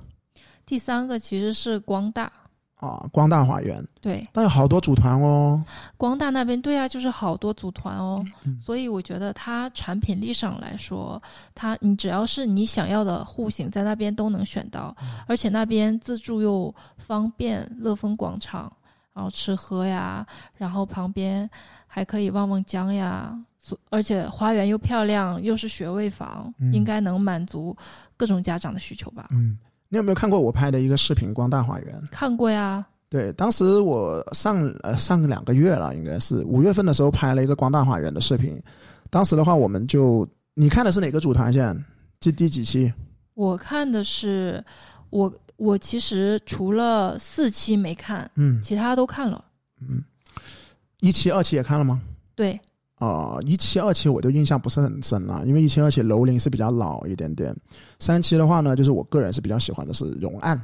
[0.71, 2.31] 第三个其实是光大，
[2.75, 3.05] 啊？
[3.11, 5.61] 光大花园，对，但有好多组团哦。
[5.97, 8.57] 光大那边对啊，就是好多组团哦，嗯。
[8.57, 11.21] 所以我觉得它产品力上来说，
[11.53, 15.09] 它你只要是你想要的户型，在那边都能选到，嗯。
[15.27, 18.71] 而且那边自助又方便，乐丰广场，
[19.11, 21.49] 然后吃喝呀，然后旁边
[21.85, 26.71] 还可以望望江呀，所而且花园又漂亮，又是学位房，嗯。
[26.71, 27.75] 应该能满足
[28.15, 29.27] 各种家长的需求吧？
[29.31, 29.57] 嗯，
[29.93, 32.01] 你有没有看过我拍的一个视频《光大花园》？
[32.09, 38.57] 看过呀，对，当时我上呃上两个月了，应该是五月份的时候拍了一个光大花园的视频。
[39.09, 41.75] 当时的话，我们就你看的是哪个组团线？
[42.21, 42.93] 第第几期？
[43.33, 44.63] 我看的是
[45.09, 49.43] 我我其实除了四期没看，嗯其他都看了。
[49.81, 50.01] 嗯，
[51.01, 52.01] 一期、二期也看了吗？
[52.33, 52.57] 对，
[53.01, 57.51] 啊、一期、二期我都印象不是很深了，因为一期、二期楼龄是比较老一点点。
[57.97, 60.61] 三期的话呢，就是我个人是比较喜欢的是永岸，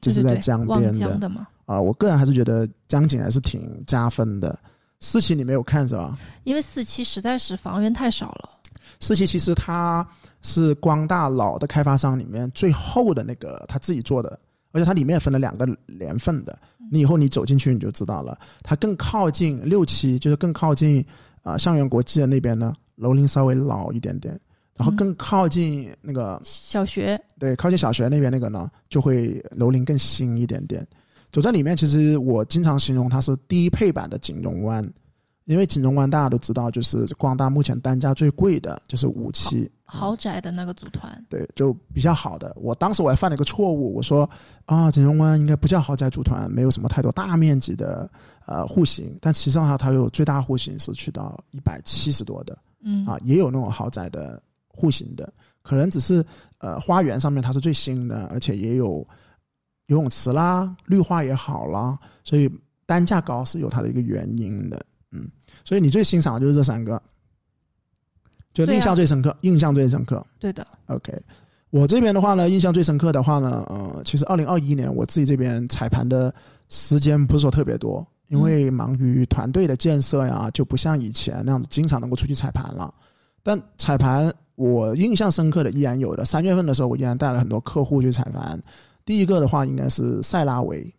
[0.00, 1.46] 就是在江边的江的嘛。
[1.64, 4.58] 啊、我个人还是觉得江景还是挺加分的。
[4.98, 6.18] 四期你没有看是吧？
[6.42, 8.50] 因为四期实在是房源太少了，
[8.98, 10.04] 四期其实它
[10.42, 14.36] 是光大老的开发商里面最后的那个他自己做的，
[14.72, 16.58] 而且它里面分了两个年份的。
[16.90, 21.04] 你以后你走进去你就知道了，它更靠近六期，就是更靠近
[21.46, 24.36] 啊象园国际的那边呢，楼龄稍微老一点点，
[24.76, 30.84] 然后更靠近那个小学，对，靠近小学那边那个呢，就会楼龄更新一点点。
[31.30, 34.84] 走在里面，其实我经常形容它是低配版的锦荣湾，
[35.44, 42.52] 因为锦荣湾大家都知道，就是光大目前单价最贵的就是五期豪宅的那个组团，对，就比较好的。
[42.56, 44.28] 我当时我还犯了一个错误，我说
[44.64, 48.10] 啊，锦荣湾应该不叫豪宅组团，没有什么太多大面积的
[48.46, 53.06] 呃户型，但实际上它它有最大户型是去到一百七十多的，嗯。
[53.06, 56.24] 啊，也有那种豪宅的户型的，可能只是
[56.58, 59.06] 呃花园上面它是最新的，而且也有
[59.86, 62.50] 游泳池啦，绿化也好啦，所以
[62.86, 65.30] 单价高是有它的一个原因的，嗯，
[65.64, 67.00] 所以你最欣赏的就是这三个，
[68.56, 70.24] 就印象最深刻，印象最深刻。
[70.40, 71.12] 对的，OK，
[71.68, 76.34] 我这边的话呢，印象最深刻的话呢，呃，其实二零二一年我自己这边彩盘的
[76.70, 82.94] 时间不是说特别多，因为忙于团队的建设呀，就不像以前那样子经常能够出去彩盘了。
[83.42, 88.58] 但彩盘我印象深刻的依然有的，三月份的时候我依然带了很多客户去彩盘。
[89.04, 90.90] 第一个的话应该是塞拉维，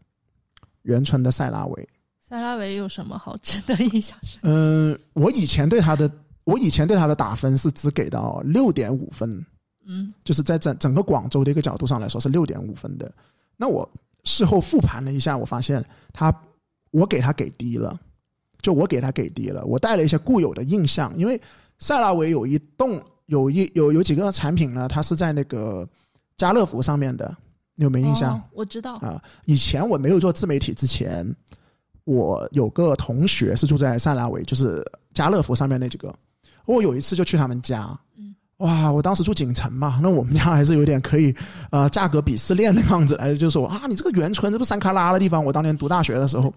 [0.83, 1.89] 元春的塞拉维。
[2.19, 4.39] 塞拉维有什么好值得印象深？
[4.43, 6.09] 嗯，我以前对他的，
[6.47, 9.45] 我以前对他的打分是只给到六点五分。
[9.89, 13.09] 嗯就是在整整个广州的一个角度上来说是六点五分的。
[13.55, 13.89] 那我
[14.25, 15.81] 事后复盘了一下，我发现
[16.11, 16.33] 他
[16.91, 17.97] 我给他给低了，
[18.61, 19.63] 就我给他给低了。
[19.65, 21.41] 我带了一些固有的印象，因为
[21.79, 25.87] 塞拉维有一栋有一有有几个产品呢，它是在那个
[26.35, 27.33] 家乐福上面的，
[27.75, 28.37] 你有没印象？
[28.37, 31.25] 哦我知道，啊，以前我没有做自媒体之前，
[32.03, 36.13] 我有个同学是住在塞拉维，就是家乐福上面那几个。
[36.67, 41.33] 我有一次就去他们家，嗯，哇，我当时住锦城嘛，那我们家还是有点可以，
[41.71, 45.43] 呃，价格鄙视链那样子来，就说啊，你这个元村，这不山卡拉的地方？
[45.43, 46.53] 我当年读大学的时候，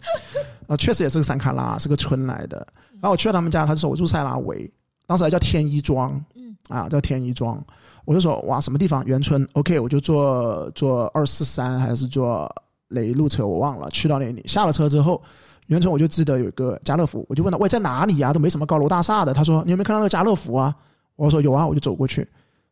[0.66, 2.58] 啊， 确实也是个山卡拉，是个村来的。
[3.00, 4.70] 然后我去了他们家，他就说我住塞拉维，
[5.06, 7.62] 当时还叫天一庄，嗯啊，叫天一庄。
[8.04, 9.04] 我就说哇，什么地方？
[9.04, 12.50] 元村，OK，我就坐坐二四三还是坐
[12.88, 13.88] 哪一路车我忘了。
[13.90, 15.22] 去到那里，下了车之后，
[15.70, 19.32] 原村我就记得有一个家乐福，我就问他喂在哪里呀、都没什么高楼大厦的。
[19.32, 20.74] 他说你有没有看到那个家乐福啊？
[21.14, 22.26] 我说有啊，我就走过去，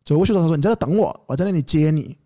[0.05, 2.17] 走过去的时候他说你在这等我，我在那里接你。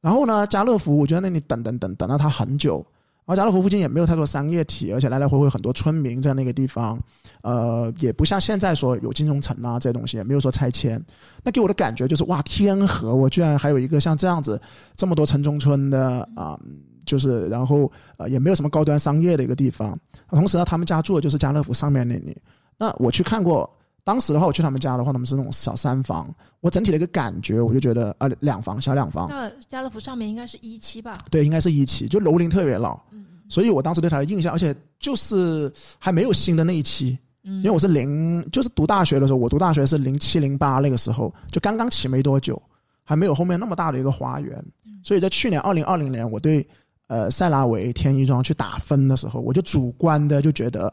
[0.00, 2.84] 然后呢，家乐福我就在那里等等等等了他很久。
[3.24, 6.98] 然后家乐福附近也没有太多商业体，而且来来回回很多村民在那个地方，
[7.42, 11.00] 呃，也不像现在说有金融城啊这些东西，也没有说拆迁。
[11.44, 14.60] 那给我的感觉就是哇，天河我居然还有一个像这样子
[14.96, 16.58] 这么多城中村的啊、
[17.04, 19.98] 就是然后呃也没有什么高端商业的一个地方。
[20.28, 22.36] 同时呢，他们家住的就是家乐福上面那里。
[22.78, 23.68] 那我去看过，
[24.04, 31.18] 当时的话我去他们家的话，他们是那种小三房，我整体的一个感觉我就觉得呃两房小两房，那家乐福上面应该是一期吧？
[31.30, 32.98] 对，应该是一期，就楼龄特别老。
[33.12, 42.60] 嗯所以我当时对他的印象，而且就是还没有新的那一期，嗯，因为我是零，就是读大学的时候，我读大学是零七零八那个时候，就刚刚起没多久，
[43.04, 44.64] 还没有后面那么大的一个花园。
[45.02, 46.66] 所以在去年二零二零年，我对
[47.08, 50.92] 呃塞拉维天一庄去打分的时候，我就主观的就觉得，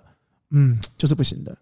[0.51, 1.57] 嗯，就是不行的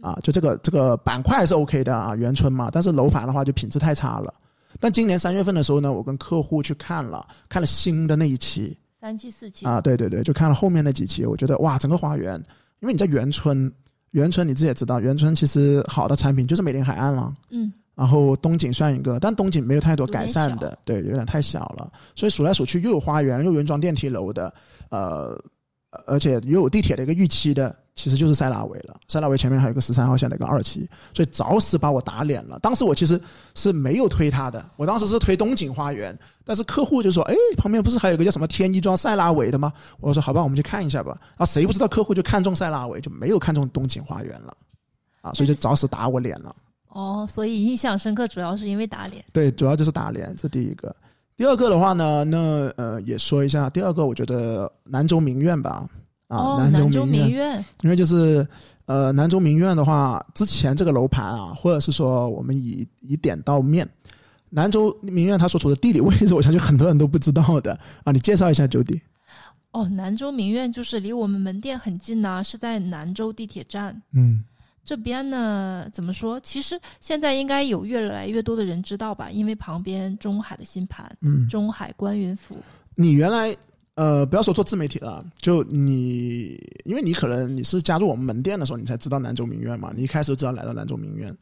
[0.00, 4.32] 啊，就这个这个板块是 OK 的啊，元春嘛，但是楼盘的话就品质太差了。
[4.80, 12.42] 但今年三月份的时候呢，我跟客户去看了，看了新的那一期，三期四期啊，对对对，就看了后面那几期，我觉得哇，整个花园，
[12.80, 13.70] 因为你在元春，
[14.10, 24.52] 元春你自己也知道，元春其实好的产品就是美林海岸了，嗯然后东景算一个，但东景没有太多改善的，对，有点太小了，所以数来数去又有花园，又有原装电梯楼的，
[24.88, 25.40] 呃，
[26.04, 28.96] 而且又有地铁的一个预期的，其实就是塞拉维了。
[29.06, 30.84] 塞拉维前面还有个十三号线的一个二期，
[31.14, 32.58] 所以着实把我打脸了。
[32.58, 33.20] 当时我其实
[33.54, 44.56] 是没有推他的，我当时是推东景花园，但是客户就说：“哎，旁边不是还有个叫什么天一庄塞拉维的吗？”我说：“好吧，我们去看一下吧。”然后谁不知道客户就看中塞拉维，就没有看中东景花园了，
[45.20, 46.52] 啊，所以就着实打我脸了。
[46.92, 49.24] 哦，所以印象深刻主要是因为打脸。
[49.32, 50.94] 对，主要就是打脸，这第一个。
[51.36, 52.38] 第二个的话呢，那
[52.76, 55.88] 呃也说一下，第二个我觉得南州名苑吧，
[56.28, 58.46] 啊，哦，南州名苑，因为就是
[58.84, 63.88] 呃南州名苑的话，之前这个楼盘啊，或者是说我们以以点到面，
[64.50, 67.72] 南州名苑它所处的地理位置，我相信很多人都不知道的
[68.04, 69.00] 啊，你介绍一下九弟。
[69.72, 74.44] 哦，南州名苑就是离我们门店很近呐、是在南州地铁站嗯
[74.84, 75.88] 这边呢。
[75.92, 76.38] 怎么说？
[76.40, 82.56] 其实现在应该有越来越多的人知道吧，因为旁边中海的新盘，嗯，中海观云府。
[82.94, 83.54] 你原来
[83.94, 91.36] 呃，不要说做自媒体了，就你，因为你可能你是加入我们门店的时候，你才知道兰州名苑嘛，你一开始就知道来到兰州名苑。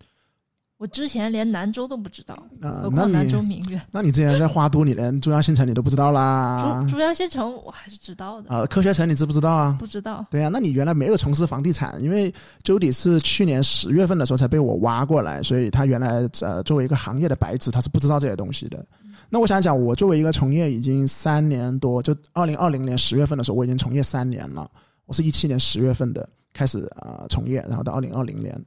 [0.80, 3.78] 我之前连南州都不知道，何况南州你明月。
[3.92, 6.92] 那你之前在花都，你连珠江新城你都不知道啦珠？
[6.92, 9.76] 珠江新城我还是知道的，啊，科学城你知不知道啊？
[9.78, 10.24] 不知道。
[10.30, 18.82] 对呀、那你原来没有从事房地产，因为周底是去年十月份的时候才被我挖过来，所以他原来呃作为一个行业的白纸，他是不知道这些东西的。
[19.28, 24.66] 那我想讲，我作为一个从业已经三年多，就二零二零年十月份的时候，我已经从业三年了。
[25.04, 28.58] 我是一七年十月份的开始呃从业，然后到二零二零年。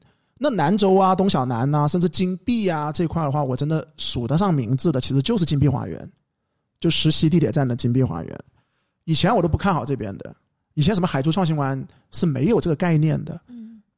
[0.43, 6.11] 那南州啊、东小南呐、甚至金碧啊这块的话，我真的数得上名字的，其实就是金碧花园，
[6.81, 8.39] 就石溪地铁站的金碧花园。
[9.05, 10.35] 以前我都不看好这边的，
[10.73, 13.39] 以前什么海珠创新湾是没有这个概念的。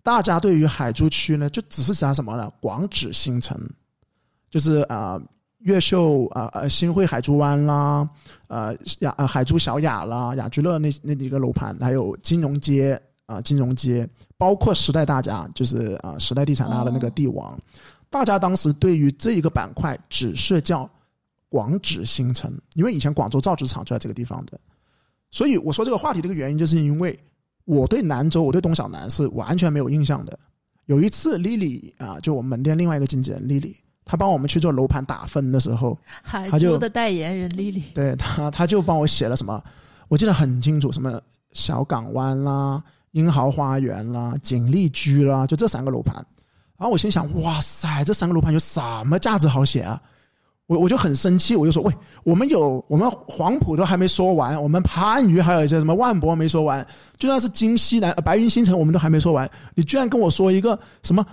[0.04, 2.48] 大家对于海珠区呢，就只是讲什么呢？
[2.62, 3.60] 广址新城，
[4.52, 5.20] 就是啊、
[5.62, 8.08] 越秀啊呃新会海珠湾啦，
[8.50, 14.08] 呃雅呃海珠小雅啦，雅居乐那那几个楼盘，还有金融街啊、金融街，
[14.38, 17.58] 包括时代大家，就是啊、时代地产拉的那个帝王，
[18.10, 20.90] 大家当时对于这一个板块只是叫
[21.50, 24.60] 广纸新城，因为以前广州造纸厂就在这个地方的，
[25.32, 27.18] 所以我说这个话题这个原因，就是因为
[27.66, 30.38] 我对南州，我对东小南是完全没有印象的。
[30.86, 33.74] 有一次，Lily 啊，就我们门店另外一个经纪人 Lily，
[34.06, 39.64] 她帮我们去做楼盘打分的时候，海珠的代言人丽丽，对她，她就帮我写了什么，
[40.10, 41.20] 我记得很清楚，什么
[41.54, 42.84] 小港湾啦、
[43.16, 46.14] 英豪花园啦、锦丽居啦，就这三个楼盘。
[46.78, 50.00] 然后我心想，哇塞，这三个楼盘有什么价值好写啊？
[50.68, 51.94] 我我就很生气，我就说，喂，
[52.26, 56.86] 我们有我们黄埔都还没说完，我们番禺还有一些什么万博没说完，
[57.18, 61.26] 就算是金西南、呃白云新城我们都还没说完，你居然跟我说一个什么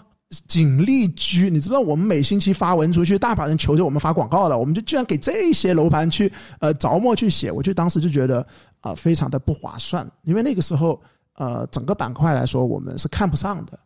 [0.46, 1.50] 锦丽居？
[1.50, 8.46] 你知不知道我们每星期发文出去，大把人求着我们发广告的，我们就居然给这些楼盘去呃着墨去写，我就当时就觉得
[8.82, 11.00] 啊、非常的不划算，因为那个时候
[11.42, 13.78] 呃整个板块来说我们是看不上的。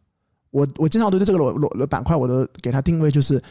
[0.51, 3.43] 我我经常对这个楼楼板块我都给它定位就是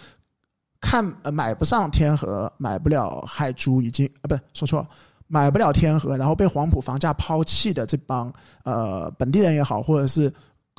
[0.80, 4.86] 看呃买不上天河，买不了海珠，已经啊不说错，
[5.28, 8.32] 买不了天河，然后被黄埔房价抛弃的这帮
[8.64, 10.32] 呃本地人也好，或者是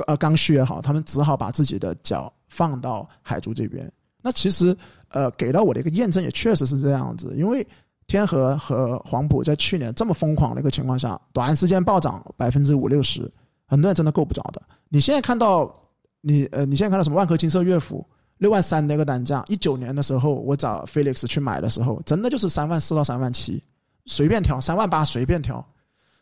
[0.06, 3.90] 呃刚需也好，他们只好把自己的脚放到海珠这边。
[4.22, 4.76] 那其实
[5.08, 7.66] 呃给到我的一个验证也确实是这样子，因为
[8.06, 13.30] 天河和黄埔在去年这么疯狂的一个情况下，短时间暴涨百分之五六十，
[13.66, 14.62] 很多人真的够不着的。
[14.88, 15.74] 你现在看到
[16.20, 18.06] 你呃你现在看到什么万科金色乐府？
[18.38, 23.62] 六万三的一个单价，一九年的时候我找 Felix 去买的时候，真的就是三万四到三万七，
[24.04, 25.66] 随便挑，三万八随便挑。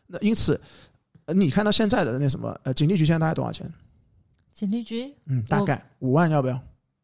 [0.07, 0.57] 那因此，
[1.25, 3.69] 呃你看到现在的那什么，呃，锦丽居现在大概多少钱？
[4.53, 6.57] 锦丽居嗯，大概五万，要不要？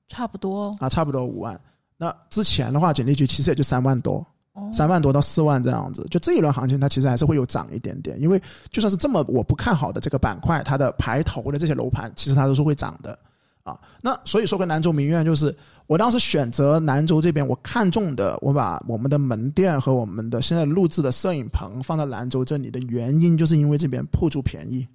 [0.07, 1.59] 差不多啊，差不多五万。
[1.97, 4.25] 那之前的话，锦丽居其实也就三万多，哦，
[4.73, 6.05] 三万多到四万这样子。
[6.11, 13.17] 就这一轮行情，它其实还是会有涨一点点，因为就算是这么我不看好的这个板块，它的排头的这些楼盘，其实它都是会涨的
[13.63, 13.79] 啊。
[14.01, 15.55] 那所以说，跟兰州名苑就是
[15.87, 24.87] 我当时选择兰州这边，我看中的，我把我们的门店和我们的现在录制的摄影棚放到兰州这里的原因，就是因为这边铺租便宜，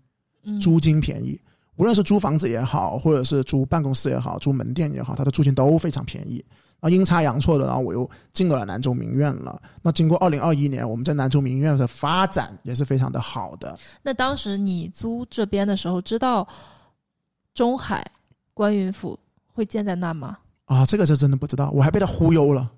[0.44, 1.40] 嗯租金便宜。
[1.76, 6.42] 无论是租房子也好，或者是租办公室也好，租门店也好，它的租金都非常便宜。
[6.80, 9.60] 然后阴差阳错的，然后我又进了南州名苑了。
[9.82, 13.78] 那经过二零二一年，我们在南州名苑的发展也是非常的好的。
[14.02, 16.46] 那当时你租这边的时候，知道
[17.54, 18.04] 中海
[18.52, 19.18] 观云府
[19.52, 20.36] 会建在那吗？
[20.66, 22.70] 啊，这个是真的不知道，我还被他忽悠了，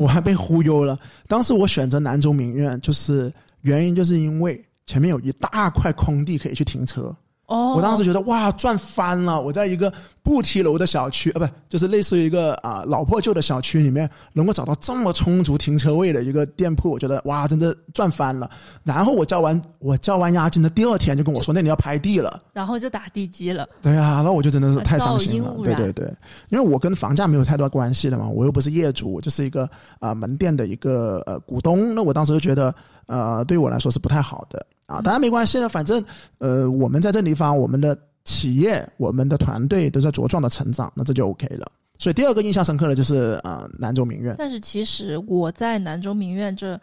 [0.00, 0.98] 我还被忽悠了。
[1.28, 7.14] 当时我选择南州名苑，就是原因就是因为前面有一大块空地可以去停车。
[7.46, 9.38] 哦，我当时觉得哇，赚翻了！
[9.38, 18.50] 我在一个不提楼的小区，啊，不，就是类似于一个啊老破旧的小区里面，能够找到这么充足停车位的一个店铺，我觉得哇，真的赚翻了。
[18.82, 22.42] 然后我交完我交完押金的第二天就跟我说，那你要拍地了。
[22.54, 23.68] 然后就打地基了。
[23.82, 26.06] 对啊，那我就真的是太伤心了对对对，
[26.48, 29.68] 因为我跟房价没有太多关系的嘛，我又不是业主，我就是一个
[30.00, 31.94] 啊、门店的一个呃股东。
[31.94, 32.74] 那我当时就觉得
[33.06, 36.04] 呃对我来说是不太好的啊，当然没关系了，反正
[36.38, 41.66] 呃我们在这地方，我们的企业、我们的团队都在茁壮的成长，那这就 OK 了。
[41.98, 44.34] 所以第二个印象深刻的就是呃南州名苑。
[44.36, 46.78] 但是其实我在南州名苑这，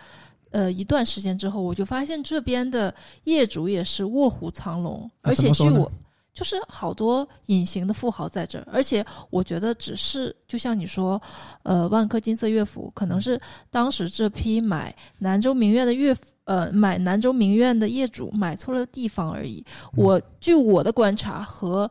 [0.49, 2.93] 呃一段时间之后，我就发现这边的
[3.25, 5.91] 业主也是卧虎藏龙，啊而且据我
[6.33, 11.21] 就是好多隐形的富豪在这儿，而且我觉得只是就像你说，
[11.63, 13.39] 呃，万科金色乐府可能是
[13.69, 16.23] 当时这批买南州名苑的乐府。
[16.51, 19.63] 呃，买南州名苑的业主买错了地方而已。
[19.95, 21.89] 嗯我据我的观察，和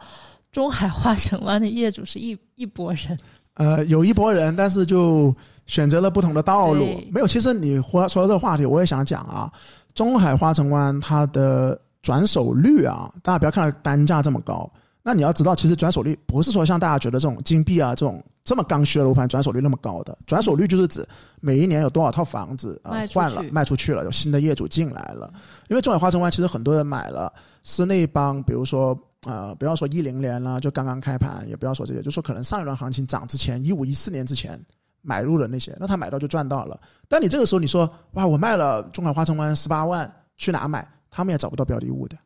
[0.53, 3.19] 中海花城湾的业主是一一拨人。
[3.55, 5.35] 呃，有一拨人，但是就
[5.65, 6.85] 选择了不同的道路。
[7.11, 9.51] 没有，其实你说说到这个话题，我也想讲啊，
[9.95, 14.71] 中海花城湾它的转手率啊，大家不要看它单价这么高，
[15.03, 21.07] 那你要知道，其实转手率不是说像大家觉得这种金币啊这种这么刚需的楼盘转手率那么高的，转手率就是指
[21.41, 25.33] 每一年有多少套房子啊、换了卖出去了，有新的业主进来了。
[25.69, 27.33] 因为中海花城湾其实很多人买了，
[27.65, 34.59] 是那帮比如说呃，不要说一零年了，就刚刚开盘，也不要说这些，就说可能上一轮行情涨之前，一五一四年之前
[35.03, 36.79] 买入的那些，那他买到就赚到了。
[37.09, 40.87] 但你这个时候你说哇，我卖了中海花城湾十八万，去哪买？
[41.11, 42.17] 他们也找不到标的物的。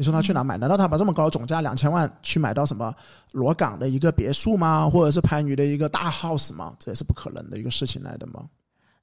[0.00, 0.56] 你说他去哪买？
[0.56, 2.94] 难道他把这么高的总价两千万去买到什么
[3.32, 4.88] 罗岗的一个别墅吗？
[4.88, 6.74] 或者是番禺的一个大 house 吗？
[6.78, 8.44] 这也是不可能的一个事情来的吗。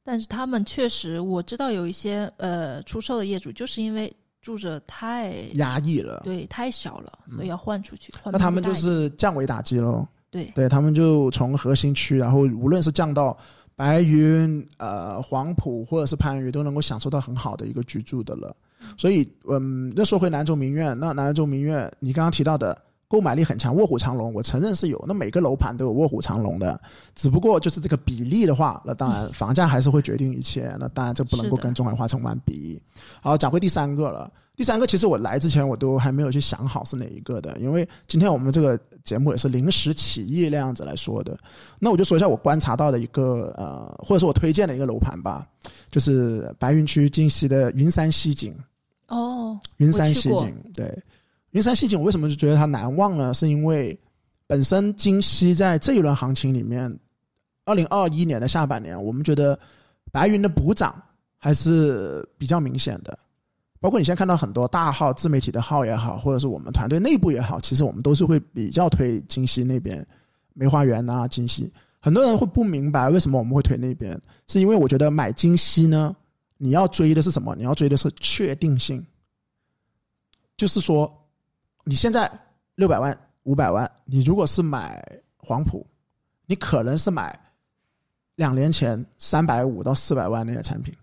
[0.03, 8.11] 但是他们确实，我知道有一些呃出售的业主，就是因为住着太压抑了，对太小了，所以要换出去。
[8.23, 10.03] 换那他们就是降维打击喽。
[10.31, 13.37] 对对他们就从核心区，然后无论是降到
[13.75, 18.55] 白云、呃黄埔或者是番禺，都能够享受到很好的一个居住的了。
[18.97, 25.03] 所以，嗯，那说回南州名苑，那南州名苑，你刚刚提到的购买力很强，卧虎藏龙，我承认是有。
[25.07, 26.79] 那每个楼盘都有卧虎藏龙的，
[27.15, 30.75] 只不过就是这个比例的话，那当然房价还是会决定一切。
[30.79, 32.81] 那当然这不能够跟中海华城湾比。
[33.21, 34.31] 好，讲回第三个了。
[34.57, 41.37] 第三个其实我来之前我都还没有去想好是哪一个的，因为今天我们这个节目也是临时起意那样子来说的。
[41.77, 45.47] 那我就说一下我观察到的一个呃，或者说我推荐的一个楼盘吧，
[45.91, 48.51] 就是白云区金溪的云山西景。
[49.09, 51.03] 哦，云山我去过西景，对，
[51.51, 53.31] 云山西景，我为什么就觉得它难忘呢？
[53.35, 53.95] 是因为
[54.47, 56.91] 本身金溪在这一轮行情里面，
[57.63, 59.57] 二零二一年的下半年，我们觉得
[60.11, 60.99] 白云的补涨
[61.37, 63.15] 还是比较明显的。
[63.79, 70.05] 包括你现在看到很多大号自媒体的号也好，或者是我们团队内部也好，其实我们都是会比较推金溪那边
[70.53, 71.71] 梅花园啊，金溪。
[71.99, 76.15] 很多人会不明白为什么我们会推那边，是因为我觉得买金溪呢，
[76.57, 77.55] 你要追的是什么？
[77.55, 79.05] 你要追的是确定性。
[80.55, 81.11] 就是说，
[81.83, 82.31] 你现在
[82.75, 85.03] 六百万、五百万，你如果是买
[85.37, 85.85] 黄埔，
[86.45, 87.37] 你可能是买
[88.35, 90.95] 两年前三百五到四百万那些产品，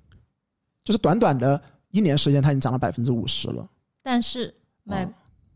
[0.85, 1.61] 就是短短的
[1.95, 3.65] 一年时间，它已经涨了百分之五十了。
[4.03, 5.09] 但是买哦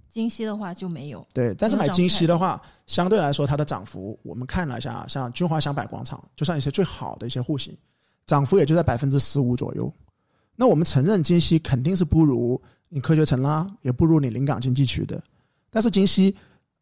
[0.08, 1.26] 金溪的话就没有。
[1.34, 7.76] 对，但是买金溪的话，相对来说它的涨幅，我们看了一下，像君华祥百广场，就像一些最好的一些户型，
[8.24, 9.92] 涨幅也就在百分之十五左右。
[10.54, 15.20] 那我们承认金溪肯定是不如你科学城啦，也不如你临港经济区的，
[15.70, 16.34] 但是金溪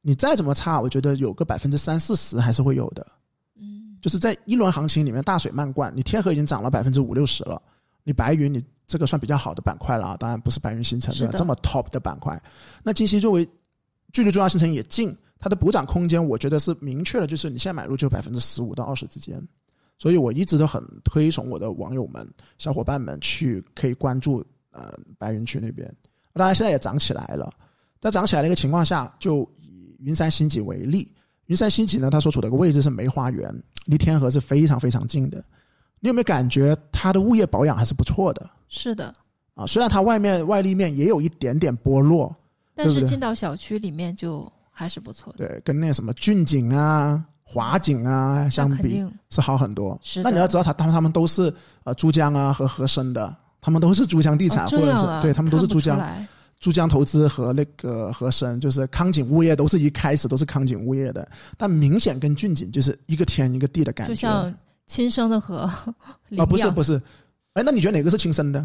[0.02, 3.06] 你再怎么差，我觉得有个百分之三四十还是会有的。
[3.58, 7.60] 嗯，就是在一轮行情里面大水漫灌，你天河已经涨了百分之五六十了，
[8.04, 12.40] 你白云你这个算比较好的板块了啊，当然不是白云新城是的这么 top 的板块。
[12.82, 13.48] 那金溪作为
[14.12, 19.42] 距离中央新城也近，它的补涨空间我觉得是明确的，就是你现在买入就百分之十五到二十之间。
[19.98, 22.28] 所以我一直都很推崇我的网友们、
[22.58, 25.90] 小伙伴们去可以关注呃白云区那边。
[26.34, 27.50] 当然现在也涨起来了，
[27.98, 31.10] 在涨起来的一个情况下，就以云山新景为例，
[31.46, 33.50] 云山新景呢，它所处的一个位置是梅花园，
[33.86, 35.42] 离天河是非常非常近的。
[36.00, 39.12] 你有没有感觉它的物业保养还是不错的是的。
[39.54, 39.66] 啊？
[39.66, 42.34] 虽然它外面外立面也有一点点剥落，
[42.74, 45.46] 但是进到小区里面就还是不错的。
[45.46, 49.98] 对，跟那什么俊景啊、华景啊相比是好很多。
[50.02, 51.52] 是的那你要知道它，他们他们都是
[51.84, 55.98] 呃珠江啊和和生的，他们都是珠江地产、哦或者是对他们都是珠江
[56.58, 64.14] 珠江投资和那个和生，就是康景物业都是一开始都是康景物业的，但明显跟俊景就是一个天一个地的感觉。
[64.14, 64.52] 就像
[64.86, 65.70] 亲生的和
[66.28, 67.00] 领 啊，不是不是，
[67.56, 68.64] 哎，那你觉得哪个是亲生的？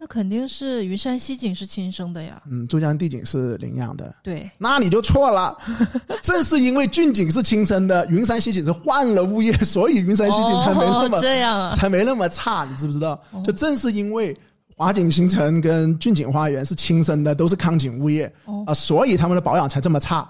[0.00, 2.40] 那肯定是云山西景是亲生的呀。
[2.48, 5.58] 嗯，珠江帝景是领养的，对，那你就错了。
[6.22, 11.74] 正是因为俊景是亲生的，云山西景是换了物业，所以云山西景才没那么、哦、 这样啊。
[11.74, 13.20] 才没那么差，你知不知道？
[13.32, 14.36] 哦就正是因为
[14.76, 20.28] 华景新城跟俊景花园是亲生的，都是康景物业啊、哦，所以他们的保养才这么差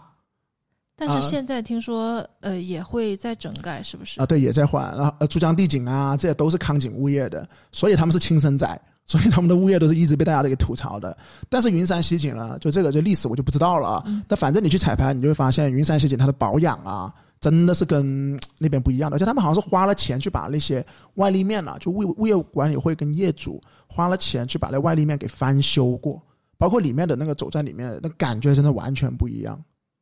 [0.98, 4.26] 但啊是现在听说呃也会在整改，是不是啊。？
[4.26, 4.94] 对，也在换。
[4.96, 8.80] 然后呃，珠江帝景啊，这些都是康景物业的，所以他们是亲生仔。
[9.06, 11.16] 所以他们的物业都是一直被大家都给吐槽的，
[11.48, 14.02] 但是云山西景呢，就这个就历史我就不知道了啊。
[14.04, 20.84] 嗯但反正你去彩排，你就会发现云山西景它的保养啊，真的是跟那边不一样的，而且他们好像是花了钱去把那些
[21.14, 26.20] 外立面啊，就物物业管理会跟业主花了钱去把那外立面给翻修过，
[26.58, 29.58] 包括里面的那个走在里面，那感觉真的完全不一样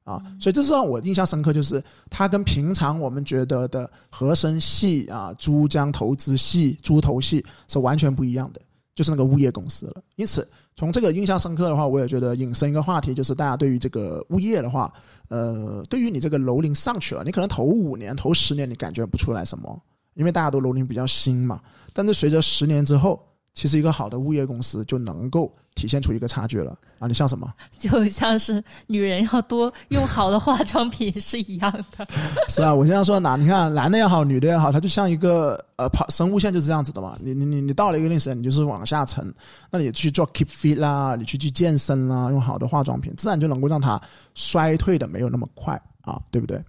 [0.07, 0.22] 啊。
[0.40, 8.62] 所以这是让我印象深刻，就是它跟平常我们觉得的和生系啊、珠江投资系、猪头系是完全不一样的。
[8.94, 10.02] 就是那个物业公司了。
[10.14, 14.90] 因此，从这个印象深刻的话，我也觉得引申一个话题，就是大家对于这个物业的话，
[15.28, 19.78] 呃，对于你这个楼龄上去了，你可能头五年、头十年你感觉不出来什么，
[20.14, 21.61] 因为大家都楼龄比较新嘛。
[21.92, 23.22] 但是随着十年之后，
[23.57, 27.09] 其实一个好的物业公司就能够体现出一个差距了啊！
[27.09, 27.50] 你像什么？
[27.78, 32.07] 就像是女人要多用好的化妆品是一样的。
[32.48, 37.16] 是啊，我经常说男，你看男的也好，女的也好，它就像一个呃跑生物线就是这样子的嘛。
[37.18, 39.34] 你你你你到了一个定时间，你就是往下沉，
[39.70, 43.98] 那你去做 keep fit 啦，你去去健身啦，用好的化妆品，自然就能够让它
[44.34, 46.62] 衰退的没有那么快啊，对不对？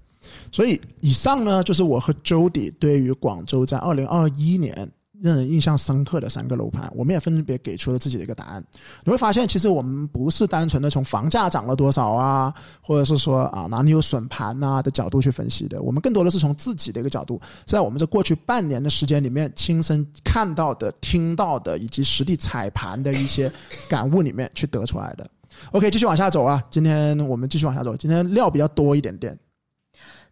[0.53, 4.89] 所以以上呢，就是我和 Jody 对于广州在二零二一年。
[5.22, 8.63] 让人印象深刻的三个楼盘，我们也分别给出了自己的一个答案。
[9.03, 23.51] 你会发现，其实我们不是单纯的从房价涨了多少啊，或者是说啊哪里有损盘呐的角度去分析的，我们更多的是从自己的一个角度，在我们这过去半年的时间里面，亲身看到的、听到的，以及实地踩盘的一些
[23.89, 25.28] 感悟里面去得出来的。
[25.72, 29.38] OK，继续往下走啊，今天我们继续往下走，今天料比较多一点点。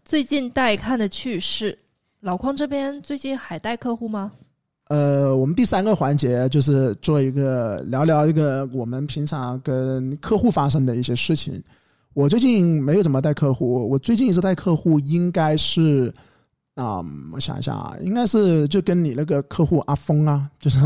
[0.03, 1.79] 最近带看的趣事，
[2.19, 4.31] 老匡这边最近还带客户吗？
[4.87, 11.61] 呃，我们第三个环节就是做一个聊聊一个我们平常跟客户发生的一些事情。
[12.13, 16.13] 我最近没有怎么带客户，我最近一次带客户应该是
[16.75, 20.79] 啊，我想一下啊，应该是就跟你那个客户阿峰啊，就是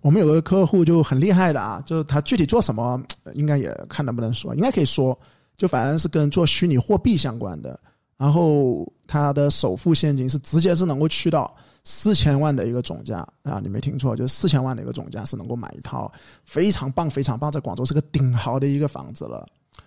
[0.00, 3.00] 我们有个客户就很厉害的啊，就是他具体做什么，
[3.32, 5.16] 应该也看能不能说，应该可以说，
[5.56, 7.78] 就反正是跟做虚拟货币相关的，
[8.18, 11.54] 然后他的首付现金是直接是能够去到。
[11.88, 16.10] 四千万的一个总价啊，你没听错，就是四千万的一个总价是能够买一套
[16.44, 19.46] 非常棒、非常棒，在广州是个顶豪的一个房子了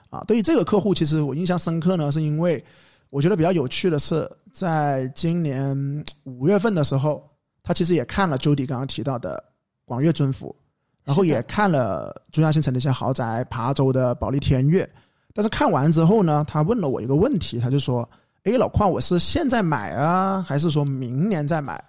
[0.10, 0.24] 啊。
[0.26, 2.64] 对于这个客户，其实我印象深刻呢，是因为
[3.10, 5.76] 我觉得比较有趣的是，在今年
[6.24, 7.22] 五月份的时候，
[7.62, 9.44] 他其实也看了周迪刚刚提到的
[9.84, 10.56] 广粤尊府，
[11.04, 14.90] 然后也看了珠江新城的一些豪宅，琶洲的保利天悦。
[15.34, 18.10] 但是看完之后呢，他问了我一个问题，他就说
[18.46, 21.84] ：“哎，老邝，我是现在买啊，还是说明年再买？”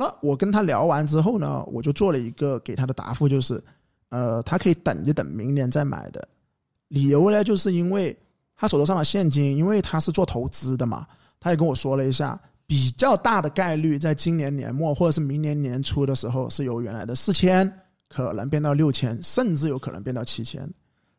[0.00, 3.60] 那我跟他聊完之后呢，我就做了一个给他的答复，就是，
[4.10, 6.28] 呃，他可以等一等明年再买的。
[6.86, 8.16] 理由呢，就是因为
[8.54, 11.04] 他手头上的现金，因为他是做投资的嘛，
[11.40, 17.68] 他也跟我说了一下，比较大的概率在今年年末或者是明年年初的时候，是由原来的四千
[18.08, 20.62] 可能变到六千，甚至有可能变到七千，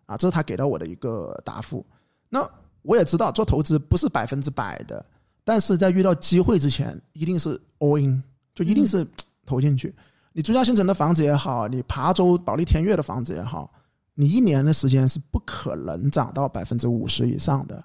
[0.06, 1.86] 啊，这是他给到我的一个答复。
[2.30, 2.50] 那
[2.84, 5.06] 我也知道做投资不是百分之百的，
[5.44, 8.24] 但是在遇到机会之前，一定是 all in。
[8.60, 9.07] 就一定是
[9.45, 9.95] 投进去。
[10.34, 13.72] 你珠江新城的房子也好，你琶洲保利天悦的房子也好，
[14.16, 17.82] 你一年的时间是不可能涨到百分之五十以上的。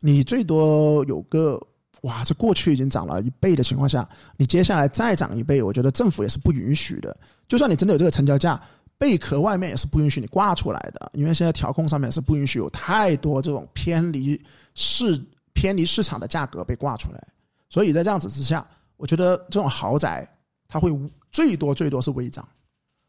[0.00, 1.58] 你最多有个
[2.02, 4.06] 哇，这过去已经涨了一倍的情况下，
[4.36, 7.16] 你接下来再涨一倍，我觉得政府也是不允许的。
[7.48, 8.60] 就算你真的有这个成交价，
[8.98, 14.38] 贝壳外面也是不允许你挂出来的，因为现在调控上面是不允许有太多这种偏离
[14.74, 15.18] 市
[15.54, 17.28] 偏离市场的价格被挂出来。
[17.70, 18.66] 所以在这样子之下。
[18.98, 20.28] 我觉得这种豪宅，
[20.68, 20.92] 它会
[21.32, 22.46] 最多最多是微涨，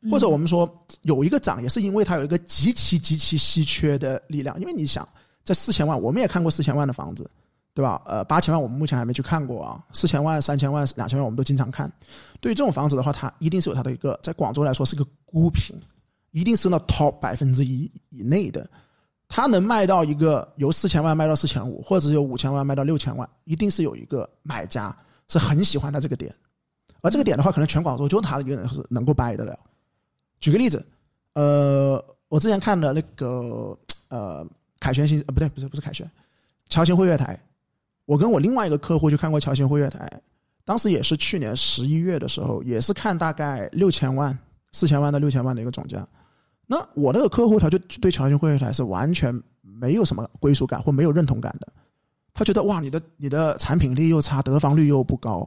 [0.09, 0.71] 或者我们说
[1.01, 4.57] 有一个涨，也是因为它有一个极其极其稀缺的力量。
[4.59, 5.07] 因为你想，
[5.43, 7.29] 在四千万，我们也看过四千万的房子，
[7.73, 8.01] 对吧？
[8.05, 9.83] 呃，八千万我们目前还没去看过啊。
[9.91, 11.91] 四千万、三千万、两千万，我们都经常看。
[12.39, 15.75] 对于这种房子的话，它一定是有它的一个，在广州来说是个孤品，
[16.31, 18.69] 一定是那 top 百分之一以内的。
[19.27, 24.95] 它能卖到一个由四千万卖到四千五，或者是由五千万卖到六千万，一定是有一个买家。
[25.29, 26.33] 是很喜欢他这个点，
[27.01, 29.57] 而这个点的话，可能全广州就他一个人是能够掰得了。
[30.39, 30.85] 举个例子，
[31.33, 33.77] 呃，我之前看的那个
[34.09, 34.45] 呃
[34.79, 36.09] 凯旋新呃不对不是不是凯旋，
[36.67, 37.39] 侨兴汇悦台，
[38.05, 40.09] 我跟我另外一个客户去看过侨兴汇悦台，
[40.65, 44.37] 当时也是去年十一月的时候，也是看大概六千万
[44.71, 46.07] 四千万到六千万的一个总价。
[46.65, 51.67] 那我那个客户他就对侨兴汇悦台是完全没有什么归属感或没有认同感的。
[52.39, 55.45] 他觉得哇，你的你的产品力又差，得房率又不高，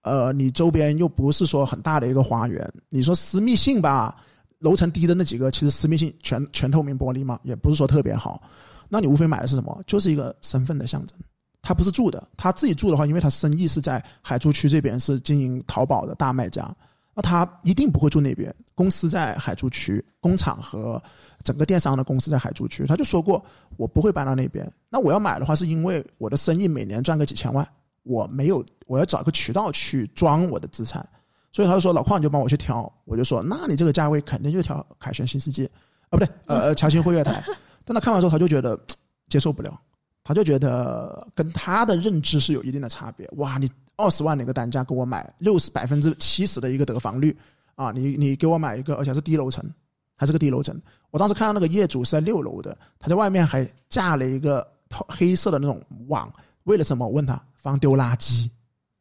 [0.00, 4.16] 呃，你周边又不是说很大的一个花园，你说私密性吧，
[4.60, 8.42] 楼层低的那几个其实私密性全全透明玻璃嘛，也不是说特别好。
[8.88, 9.78] 那你无非买的是什么？
[9.86, 11.18] 就是一个身份的象征。
[11.60, 16.74] 他不是住的，他自己住的话，因为他生意是在海珠区这边是经营淘宝的大卖家，
[17.14, 18.54] 那他一定不会住那边。
[18.74, 21.02] 公司在海珠区，工厂和。
[21.42, 23.44] 整个电商的公司在海珠区，他就说过
[23.76, 24.70] 我不会搬到那边。
[24.88, 27.66] 那我要买的话，是因为我的生意每年赚个几千万，
[28.02, 31.06] 我没有，我要找个渠道去装我的资产。
[31.52, 35.66] 所以他就说老邝你就帮我去挑，我就说那你这个价位肯定就挑凯旋新世界，
[36.08, 37.44] 啊不对，呃呃侨兴汇悦台。
[37.84, 38.78] 但他看完之后他就觉得
[39.28, 39.78] 接受不了，
[40.24, 43.28] 他就觉得跟他的认知是有一定的差别。
[43.36, 47.36] 哇，你二十万的一个单价给我买六十百分之七十的一个得房率
[47.74, 49.62] 啊，你你给我买一个，而且是低楼层。
[50.16, 54.66] 还是个低楼层，我当时看到那个业主是在六楼的，他在外面还架了一个
[55.08, 56.32] 黑色的那种网，
[56.64, 57.06] 为了什么？
[57.06, 58.48] 我问他，防丢垃圾。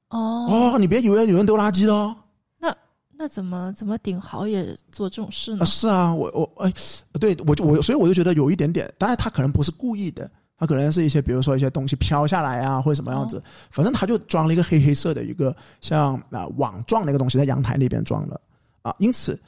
[0.10, 2.16] 哦哦，你别以为有人丢垃圾哦。
[2.58, 2.76] 那
[3.16, 5.66] 那怎么怎么顶豪也做这种事呢啊，？
[5.66, 6.74] 是啊，我我哎，
[7.20, 18.42] 对我就我所以我就觉得有一点点，当然他可能不是故意的，他可能是一些比如说一些东西飘下来啊，或者什么样子，反正他就装了一个黑黑色的一个像啊、网状的一个东西在阳台那边装了
[18.82, 19.40] 啊，因此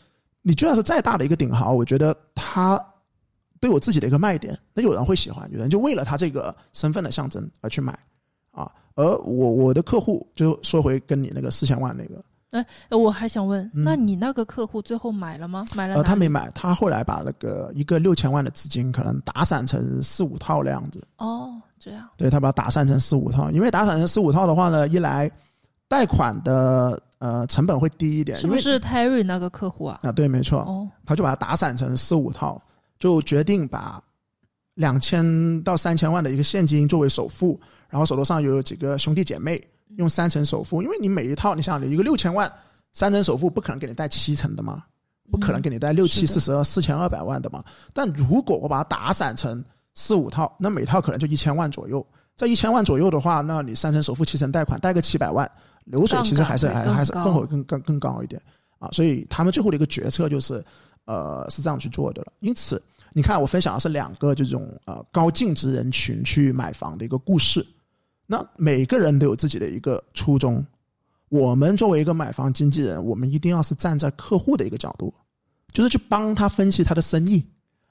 [0.43, 2.79] 你就算是再大的一个顶豪，我觉得他
[3.59, 7.97] 都有自己的一个卖点，那有人会喜欢，有人就为了他这个身份的象征而去买
[8.51, 12.23] 啊，而我我的客户就说回跟你那个四千万那个。
[12.51, 15.65] 哎我还想问，嗯那你那个客户最后买了吗？
[15.73, 21.03] 买了呃，他没买，他后来把那个一个六千万的资金可能打散成四五套那样子。
[21.17, 25.31] 哦，这样对他把它打散成四五套，因为打散成四五套的话呢，一来
[25.87, 29.97] 贷款的呃成本会低一点，是不是 Terry 那个客户啊？
[30.03, 32.61] 啊对，没错，哦，他就把它打散成四五套，
[32.99, 34.03] 就决定把
[34.73, 37.57] 两千到三千万的一个现金作为首付，
[37.87, 39.65] 然后手头上有几个兄弟姐妹
[39.95, 42.51] 用三成首付，因为你每一套，你想你一个六千万
[42.91, 44.83] 三成首付不可能给你贷七成的嘛，
[45.31, 47.63] 不可能给你贷六七四十二四千二百万的嘛。
[47.93, 49.63] 但如果我把它打散成
[49.95, 52.05] 四五套，那每套可能就一千万左右。
[52.35, 55.49] 在一千万左右的话，那你三成首付七成贷款，贷个七百万，
[55.85, 58.41] 流水其实还是还还是更会更更更高一点
[58.79, 58.89] 啊。
[58.91, 60.63] 所以他们最后的一个决策就是，
[61.05, 62.33] 呃，是这样去做的了。
[62.39, 62.81] 因此，
[63.13, 67.65] 你看我分享的是两个这种呃高净值人群去买房的一个故事。
[68.25, 70.65] 那每个人都有自己的一个初衷。
[71.29, 75.13] 我们作为一个买房经纪人，我们一定要是站在客户的一个角度，
[75.73, 77.43] 就是去帮他分析他的生意，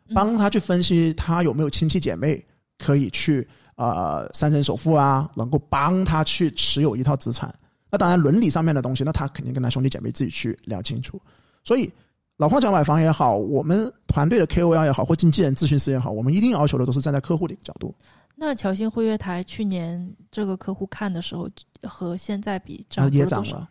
[0.09, 2.43] 嗯帮他去分析他有没有亲戚姐妹
[2.79, 7.53] 可以去呃三成首付啊，能够帮他去持有一套资产。
[7.93, 11.21] 那当然伦理上面的东西，那他肯定跟他兄弟姐妹自己去聊清楚。
[11.63, 11.93] 所以
[12.39, 17.95] 老话讲买房也好，我们团队的 KOL 也好，或经纪人咨询师也好，我们一定要求的都是站在客户的一个角度。
[18.35, 21.49] 那侨信汇悦台去年这个客户看的时候
[21.83, 23.69] 和现在比啊，涨也涨了。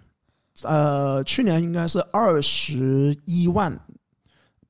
[0.61, 3.75] 呃，去年应该是二十一万，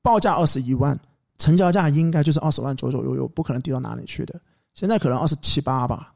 [0.00, 0.98] 报价二十一万，
[1.36, 4.40] 成交价应该就是二十万左左右右，不可能低到哪里去的。
[4.74, 6.14] 现在可能二十七八吧，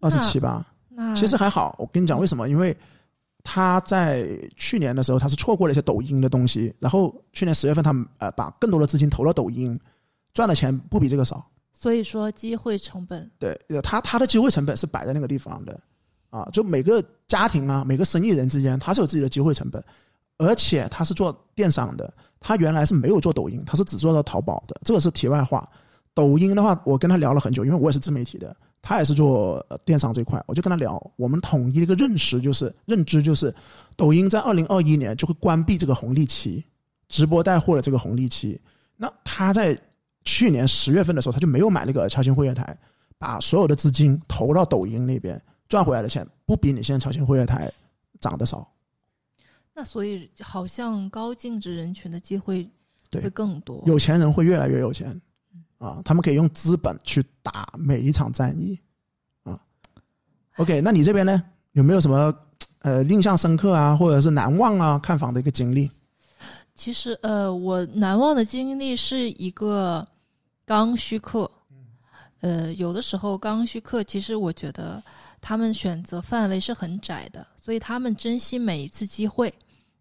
[0.00, 0.64] 二十七八，
[1.14, 1.74] 其实还好。
[1.78, 2.48] 我跟你讲为什么？
[2.48, 2.76] 因为
[3.44, 9.78] 他在去年的时候，他是错过了一些抖音的东西，然后去年十月份他们呃把更多的资金投了抖音，
[10.34, 11.44] 赚的钱不比这个少。
[11.72, 15.80] 所以说机会成本对，他他的机会成本是摆在那个地方的，
[16.30, 19.82] 啊，就每个家庭啊，每个生意人之间，他是有自己的机会成本，
[20.38, 25.66] 而且他是做电商的，他原来是没有做抖音，他是只做到淘宝的，这个是题外话。
[26.12, 28.56] 抖音的话，我跟他聊了很久，因为我也是自媒体的，
[28.88, 33.54] 他也是做呃电商这块，我就跟他聊，我们统一的一个认识就是认知就是，
[33.98, 36.64] 抖音在二零二一年就会关闭这个红利期，
[37.10, 38.58] 直播带货的这个红利期。
[38.96, 39.78] 那他在
[40.24, 42.74] 去年十月份的时候，他就没有买那个超新会员台，
[43.18, 47.70] 把所有的资金投到抖音那边，赚回来的钱不比你现在超新会员台
[48.20, 48.66] 涨得少。
[49.74, 52.66] 那所以好像高净值人群的机会
[53.12, 53.82] 会更多。
[53.84, 55.20] 有钱人会越来越有钱，
[55.78, 58.78] 啊，他们可以用资本去打每一场战役，
[59.44, 59.58] 啊。
[60.56, 61.42] OK，那你这边呢？
[61.72, 62.34] 有没有什么
[62.80, 65.90] 呃印象深刻啊，或者是难忘啊看房的一个经历？
[66.74, 70.06] 其实呃，我难忘的经历是一个
[70.64, 71.50] 刚需客。
[72.40, 75.02] 呃，有的时候刚需客，其实我觉得
[75.40, 79.52] 他们选择范围是很窄的，所以他们珍惜每一次机会。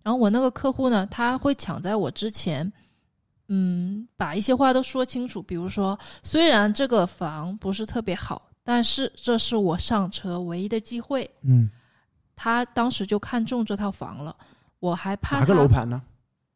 [0.04, 2.72] 然后我那个客户呢，他会抢在我之前，
[3.48, 5.42] 嗯，把一些话都说清楚。
[5.42, 11.30] 比如说，虽然这个房不是特别好，但是这是我上车唯一的机会。
[11.44, 11.70] 嗯，
[12.36, 14.36] 他当时就看中这套房了，
[14.80, 16.02] 我还怕哪个楼盘呢？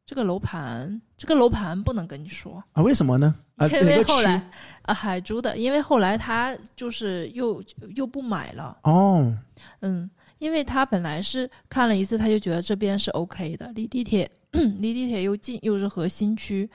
[0.05, 3.33] 这个楼盘，这个楼盘不能跟你说，啊，为什么呢？
[3.55, 3.79] 啊，因？
[3.85, 7.63] 为后来啊海珠的，因为后来他就是又
[7.95, 9.33] 又不买了，哦，
[9.79, 10.09] 嗯，
[10.41, 16.67] 因为他本来是看了一次，他就觉得这边是 OK 的，离地铁 离地铁又近，又是核心区，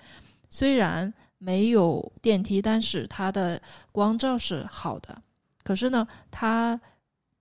[0.51, 3.61] 虽然没有电梯，但是它的
[3.91, 5.21] 光照是好的。
[5.65, 6.81] 可是呢，他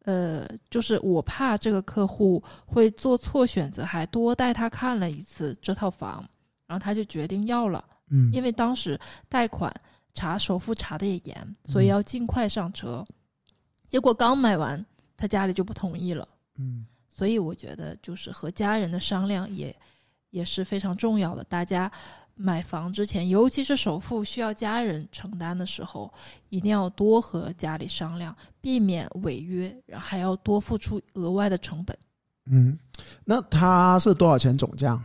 [0.06, 6.28] 呃，就是我怕这个客户会做错选择，还多带他看了一次这套房，
[6.66, 7.86] 然后他就决定要了。
[8.10, 9.00] 嗯，因为当时
[9.30, 9.72] 贷款
[10.16, 13.06] 查首付查的也严，所以要尽快上车。
[13.88, 14.84] 结果刚买完，
[15.26, 16.28] 他家里就不同意了。
[16.60, 19.74] 嗯所以我觉得就是和家人的商量也
[20.30, 21.44] 也是非常重要的。
[21.46, 21.90] 大家
[22.36, 26.14] 买房之前，尤其是首付需要家人承担的时候，
[26.50, 31.98] 一定要多和家里商量，避免违约，然后还要多付出额外的成本。
[32.52, 32.78] 嗯，
[33.24, 35.02] 那它是多少钱总价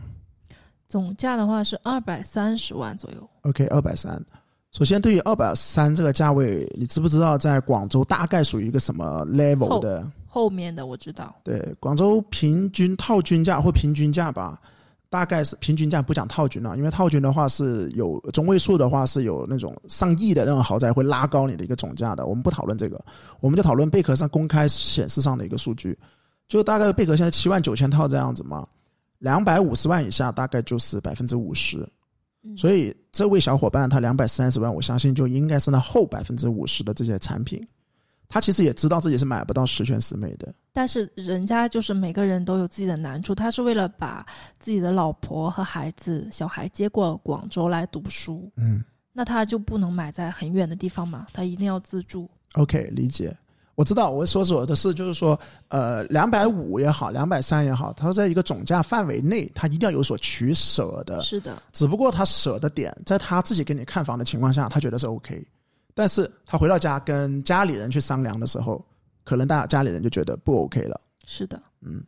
[0.87, 3.29] 总价的话是二百三十万左右。
[3.43, 4.21] ？OK，二百三。
[4.71, 10.09] 首先，对于二百三这个价位，你知不知道在广州大概属于一个什么 level 的？
[10.25, 14.57] 后面的我知道，对，广州平均套均价或平均价吧，
[15.09, 22.25] 大概是平均价不讲套均了，因为套均的话是有中位数的话是有那种上亿的那种豪宅会拉高你的一个总价的。
[22.25, 22.97] 我们不讨论这个，
[23.41, 25.99] 我们就讨论贝壳上公开显示上的一个数据，
[26.47, 28.65] 就大概贝壳现在七万九千套这样子嘛，
[29.19, 31.85] 两百五十万以下大概就是百分之五十。
[32.43, 37.65] 嗯所以这位小伙伴他两百三十万，我相信就应该是那后百分之五十的这些产品，
[38.27, 40.53] 他其实也知道自己是买不到十全十美的。
[40.73, 44.25] 但是人家就是每个人都有自己的难处，他是为了把
[44.57, 48.83] 自己的老婆和孩子、小孩接过广州来读书，嗯
[49.13, 52.29] 那他就不能买在很远的地方嘛，他一定要自住。
[52.53, 53.35] ，OK，理解。
[53.81, 55.37] 我知道，我说说的是，就是说，
[55.69, 61.19] 呃，两百五也好，两百三也好，它在一个总价范围内，它一定要有所取舍的。
[61.21, 65.43] 是的，只不过他舍的点，在他自己给你看房的情况下，他觉得是 OK，
[65.95, 68.85] 但是他回到家跟家里人去商量的时候，
[69.23, 71.01] 可能大家里人就觉得不 OK 了。
[71.25, 72.03] 是的，嗯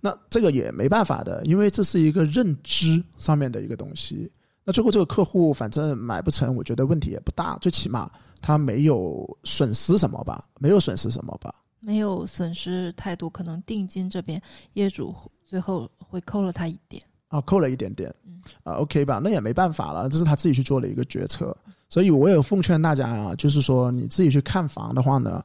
[0.00, 4.32] 那这个也没办法的，因为这是一个认知上面的一个东西。
[4.64, 8.10] 那最后这个客户反正买不成，我觉得问题也不大，最起码
[8.40, 11.54] 他没有损失什么吧，没有损失什么吧。
[11.80, 14.40] 没有损失太多，可能定金这边
[14.72, 15.14] 业主
[15.44, 17.02] 最后会扣了他一点。
[17.28, 21.56] 啊，扣了一点点嗯，啊，OK 吧，那也没办法了，这是他自己去做的一个决策。
[21.90, 25.44] 所以我也奉劝大家啊，就是说你自己去看房的话呢，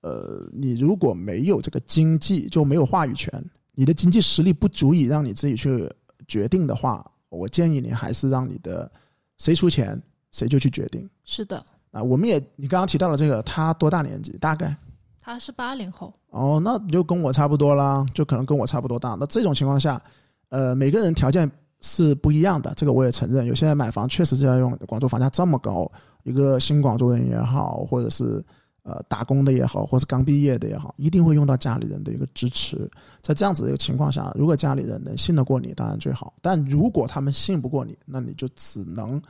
[0.00, 3.32] 呃，你如果没有这个经济，就没有话语权，
[3.74, 5.88] 你的经济实力不足以让你自己去
[6.26, 8.90] 决定的话，我建议你还是让你的
[9.38, 10.00] 谁出钱
[10.32, 12.02] 谁就去决定是的，啊。
[12.02, 14.32] 我们也你刚刚提到了这个，他多大年纪？
[14.38, 14.76] 大概
[15.20, 19.16] 他是八零后，哦，那你就跟我差不多啦，就可能跟我差不多大。
[19.20, 20.00] 那这种情况下，
[20.48, 23.46] 呃，每个人条件是不一样的，这个我也承认。
[23.46, 25.90] 有些人买房确实是要用广州房价这么高，
[26.24, 28.44] 一个新广州人也好，或者是
[28.82, 32.90] 呃打工的也好，或是刚毕业的也好，一定会用到家里人的一个支持。
[33.22, 36.32] 在这样子的一个情况下，如果家里人能信得过你，当然最好。
[36.40, 39.20] 但如果他们信不过你，那你就只能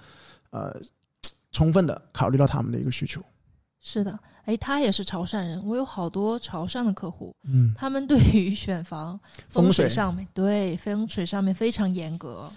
[0.50, 0.74] 呃
[1.52, 3.20] 充分的考虑到他们的一个需求。
[3.82, 12.52] 是的，哎，他也是潮汕人，我有好多潮汕的客户，嗯，他们对于选房 风水水上面，对风水上面非常严格。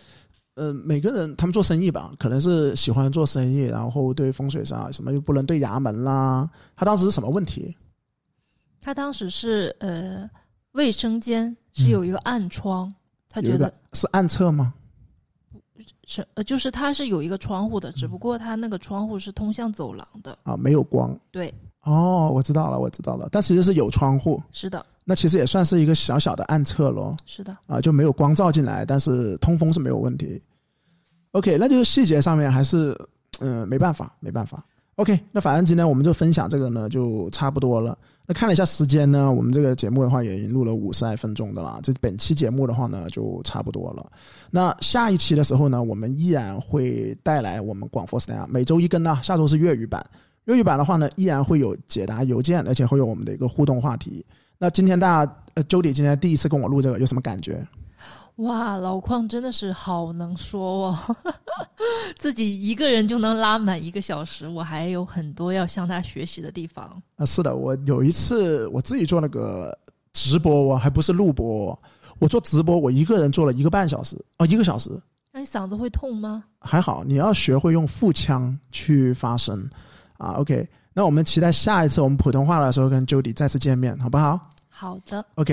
[0.56, 6.50] 呃，每个人他们做生意吧，可能是喜欢做生意，然后对风水上什么又不能对衙门啦。
[6.76, 7.76] 他当时是什么问题？
[8.82, 10.30] 他当时是呃，
[10.74, 12.94] 卫生间是有一个暗窗，
[13.30, 14.74] 他觉得是暗厕吗？
[16.06, 20.38] 是呃，就是它是有一个窗户的，只不过它那个窗户是通向走廊的。
[20.44, 21.18] 啊，没有光。
[21.32, 21.54] 对，
[21.84, 23.28] 哦，我知道了，我知道了。
[23.32, 27.18] 但其实是有窗户，是的，那其实也算是一个小小的暗厕咯。
[27.26, 30.42] 是的，啊，就没有光照进来，但是通风是没有问题。
[31.32, 32.92] OK，那就是细节上面还是
[33.40, 34.64] 嗯、呃没办法，没办法。
[34.98, 37.98] OK，那反正今天我们就分享这个呢，就差不多了。
[38.26, 41.80] 那看了一下时间呢，我们这个节目的话也已经录了五十来分钟的了。
[41.84, 44.10] 这本期节目的话呢，就差不多了。
[44.50, 50.02] 那下一期的时候呢，我们依然会带来我们广佛 s t a 每周一更呢，下周是粤语版。
[50.46, 54.26] 粤语版的话呢，依然会有解答邮件，而且会有我们的一个互动话题。
[54.58, 57.66] 那今天大家呃，Jody 今天第一次跟我录这个，有什么感觉？
[58.38, 61.16] 哇，老邝真的是好能说哦，
[62.18, 66.86] 自己一个人就能拉满一个小时，我还有很多要向他学习的地方。
[67.16, 69.78] 啊，是的，我有一次我自己做那个
[70.14, 71.80] 直播我，还不是录播哦，
[72.18, 74.90] 我做直播，我一个人做了一个半小时，哦，一个小时，
[75.32, 76.44] 那你嗓子会痛吗？
[76.60, 79.70] 还好，你要学会用腹腔去发声
[80.18, 80.32] 啊。
[80.40, 84.40] OK，那我们期待下一次我们普通话的时候跟 Jody 再次见面，好不好？
[84.76, 85.24] 好的。